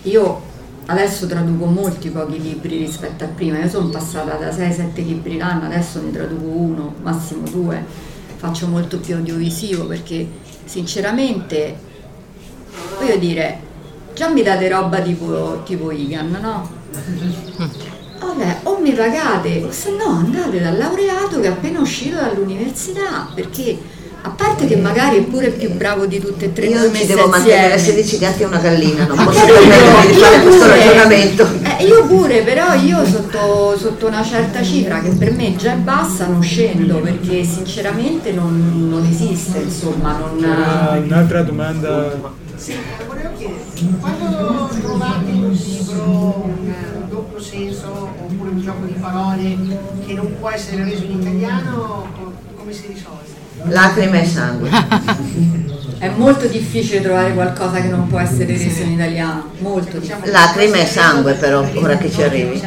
[0.03, 0.43] io
[0.91, 3.59] adesso traduco molti pochi libri rispetto a prima.
[3.59, 7.85] Io sono passata da 6-7 libri l'anno, adesso ne traduco uno, massimo due.
[8.37, 10.27] Faccio molto più audiovisivo perché
[10.65, 11.77] sinceramente,
[12.99, 13.61] voglio dire,
[14.15, 16.77] già mi date roba tipo, tipo Igan, no?
[18.19, 23.29] Vabbè, o mi pagate, o se no andate dal laureato che è appena uscito dall'università,
[23.33, 23.79] perché
[24.29, 27.27] a parte che magari è pure più bravo di tutte e tre Io ci devo
[27.29, 27.99] mantenere assieme.
[28.03, 31.49] 16 gatti e una gallina, non Ma posso permettermi di fare questo pure- ragionamento.
[31.79, 35.77] eh, io pure, però io sotto, sotto una certa cifra che per me già è
[35.77, 40.45] bassa non scendo perché sinceramente non, non esiste, insomma, non...
[40.45, 42.11] Ah, un'altra domanda
[42.57, 47.87] Sì, eh, volevo chiederti, quando trovate in un libro un, un doppio senso
[48.21, 49.57] oppure un gioco di parole
[50.07, 53.38] che non può essere reso in italiano, co- come si risolve?
[53.65, 54.71] Lacrime e sangue.
[55.99, 60.31] È molto difficile trovare qualcosa che non può essere reso in italiano, molto difficile.
[60.31, 62.63] Lacrime e sangue però, ora che ci arrivi.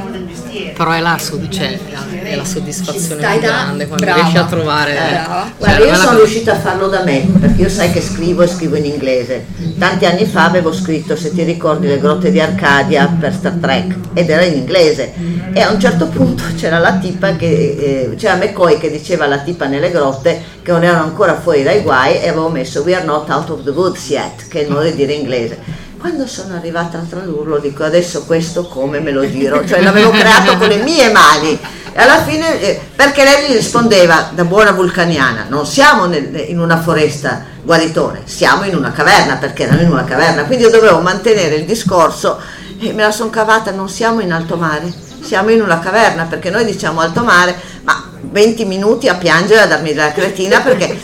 [0.69, 1.17] Però è la,
[1.49, 1.79] cioè,
[2.23, 4.21] è la soddisfazione più grande quando brava.
[4.21, 4.91] riesci a trovare.
[4.91, 8.43] Eh, cioè, Guarda, io sono riuscita a farlo da me, perché io sai che scrivo
[8.43, 9.45] e scrivo in inglese.
[9.77, 13.95] Tanti anni fa avevo scritto, se ti ricordi, le grotte di Arcadia per Star Trek,
[14.13, 15.13] ed era in inglese.
[15.53, 19.39] E a un certo punto c'era la tipa che, eh, c'era McCoy che diceva alla
[19.39, 23.03] tipa nelle grotte che non erano ancora fuori dai guai e avevo messo We are
[23.03, 25.80] not out of the woods yet, che non vuol dire inglese.
[26.01, 30.57] Quando sono arrivata a tradurlo dico adesso questo come me lo giro, cioè l'avevo creato
[30.57, 31.59] con le mie mani.
[31.93, 36.59] E alla fine eh, perché lei gli rispondeva da buona vulcaniana, non siamo nel- in
[36.59, 41.01] una foresta guaritone, siamo in una caverna perché erano in una caverna, quindi io dovevo
[41.01, 42.39] mantenere il discorso
[42.79, 44.91] e me la sono cavata, non siamo in alto mare,
[45.21, 49.67] siamo in una caverna perché noi diciamo alto mare, ma 20 minuti a piangere a
[49.67, 50.97] darmi la cretina perché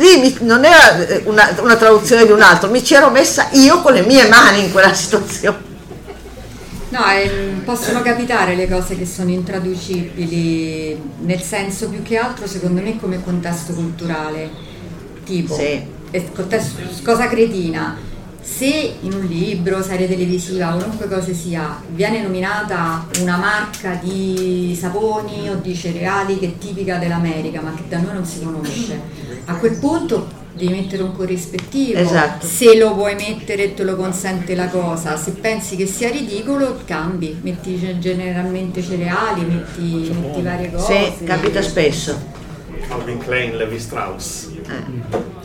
[0.00, 3.92] lì non era eh, una, una traduzione di un altro, mi c'ero messa io con
[3.92, 5.68] le mie mani in quella situazione.
[6.88, 12.80] No, ehm, possono capitare le cose che sono intraducibili, nel senso più che altro secondo
[12.80, 14.50] me come contesto culturale,
[15.24, 15.80] tipo, Sì.
[16.34, 17.96] contesto- cosa cretina,
[18.40, 25.48] se in un libro, serie televisiva, qualunque cosa sia, viene nominata una marca di saponi
[25.48, 29.00] o di cereali che è tipica dell'America ma che da noi non si conosce,
[29.44, 32.46] a quel punto devi mettere un corrispettivo, Esatto.
[32.46, 36.80] se lo puoi mettere e te lo consente la cosa, se pensi che sia ridicolo
[36.84, 41.14] cambi, metti ge- generalmente cereali, metti, metti varie cose.
[41.18, 42.38] Sì, capita spesso.
[42.88, 44.48] Calvin Klein, Levi Strauss.
[44.66, 45.39] Eh,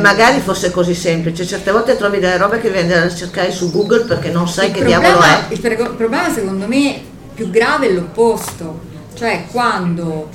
[0.00, 3.70] magari fosse così semplice, certe volte trovi delle robe che devi andare a cercare su
[3.70, 5.46] Google perché non sai il che problema, diavolo è.
[5.50, 7.00] il problema secondo me
[7.34, 8.80] più grave è l'opposto,
[9.14, 10.28] cioè quando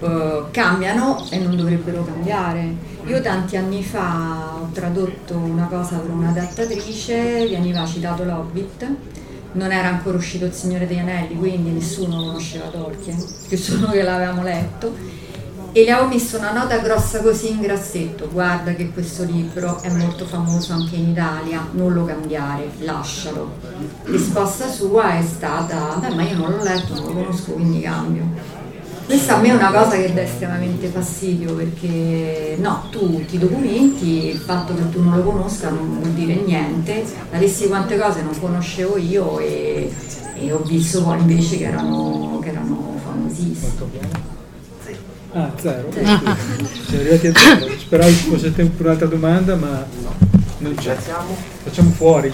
[0.00, 2.88] eh, cambiano e non dovrebbero cambiare.
[3.06, 8.86] Io tanti anni fa ho tradotto una cosa per un'adattatrice, veniva citato l'Hobbit,
[9.52, 13.16] non era ancora uscito Il Signore degli Anelli, quindi nessuno conosceva Tolkien,
[13.48, 15.18] più solo che l'avevamo letto.
[15.72, 19.88] E le avevo messo una nota grossa così in grassetto, guarda che questo libro è
[19.88, 23.52] molto famoso anche in Italia, non lo cambiare, lascialo.
[24.02, 28.24] Risposta sua è stata, beh ma io non l'ho letto, non lo conosco, quindi cambio.
[29.06, 34.26] Questa a me è una cosa che dà estremamente fastidio perché no, tu ti documenti,
[34.26, 38.36] il fatto che tu non lo conosca non vuol dire niente, avessi quante cose non
[38.40, 39.92] conoscevo io e,
[40.34, 44.39] e ho visto poi invece che erano, che erano famosissime.
[45.32, 45.92] Ah, zero.
[45.92, 47.68] Siamo arrivati a zero.
[47.78, 49.86] Speravo ci fosse tempo per un'altra domanda, ma
[50.58, 50.96] non c'è.
[50.96, 52.32] Facciamo fuori.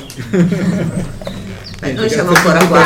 [1.80, 2.84] Beh, noi siamo ancora qua.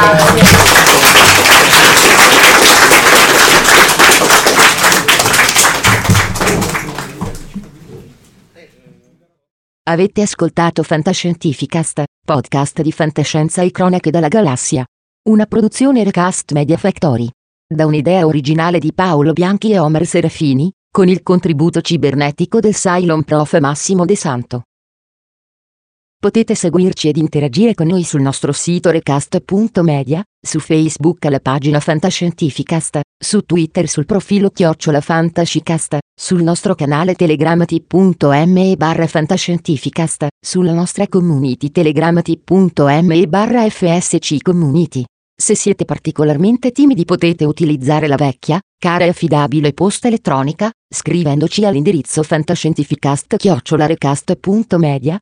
[9.85, 14.85] Avete ascoltato Fantascientificast, podcast di fantascienza e cronache dalla galassia.
[15.29, 17.29] Una produzione Recast Media Factory.
[17.73, 23.23] Da un'idea originale di Paolo Bianchi e Omer Serafini, con il contributo cibernetico del Cylon
[23.23, 24.63] Prof Massimo De Santo.
[26.19, 33.03] Potete seguirci ed interagire con noi sul nostro sito recast.media, su Facebook alla pagina Fantascientificast,
[33.17, 41.71] su Twitter sul profilo Chiocciola Fantascicast, sul nostro canale telegramati.me barra Fantascientificast, sulla nostra community
[41.71, 45.05] telegramati.me barra FSC Community.
[45.41, 52.23] Se siete particolarmente timidi potete utilizzare la vecchia, cara e affidabile posta elettronica, scrivendoci all'indirizzo
[52.23, 55.19] fantascientificast-recast.media.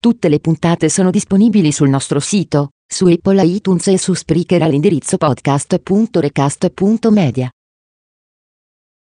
[0.00, 5.18] Tutte le puntate sono disponibili sul nostro sito, su Apple iTunes e su Spreaker all'indirizzo
[5.18, 7.50] podcast.recast.media.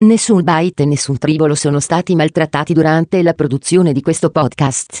[0.00, 5.00] Nessun byte e nessun tribolo sono stati maltrattati durante la produzione di questo podcast.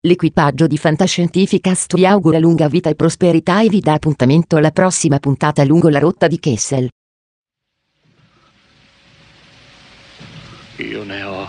[0.00, 5.18] L'equipaggio di Fantascientificast vi augura lunga vita e prosperità e vi dà appuntamento alla prossima
[5.18, 6.90] puntata lungo la rotta di Kessel.
[10.76, 11.48] Io ne ho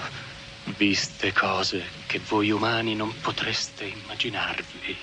[0.78, 4.96] viste cose che voi umani non potreste immaginarvi.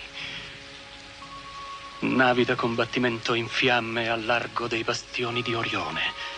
[2.01, 6.38] Navi da combattimento in fiamme al largo dei bastioni di Orione.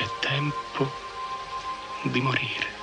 [0.00, 0.90] È tempo
[2.04, 2.79] di morire.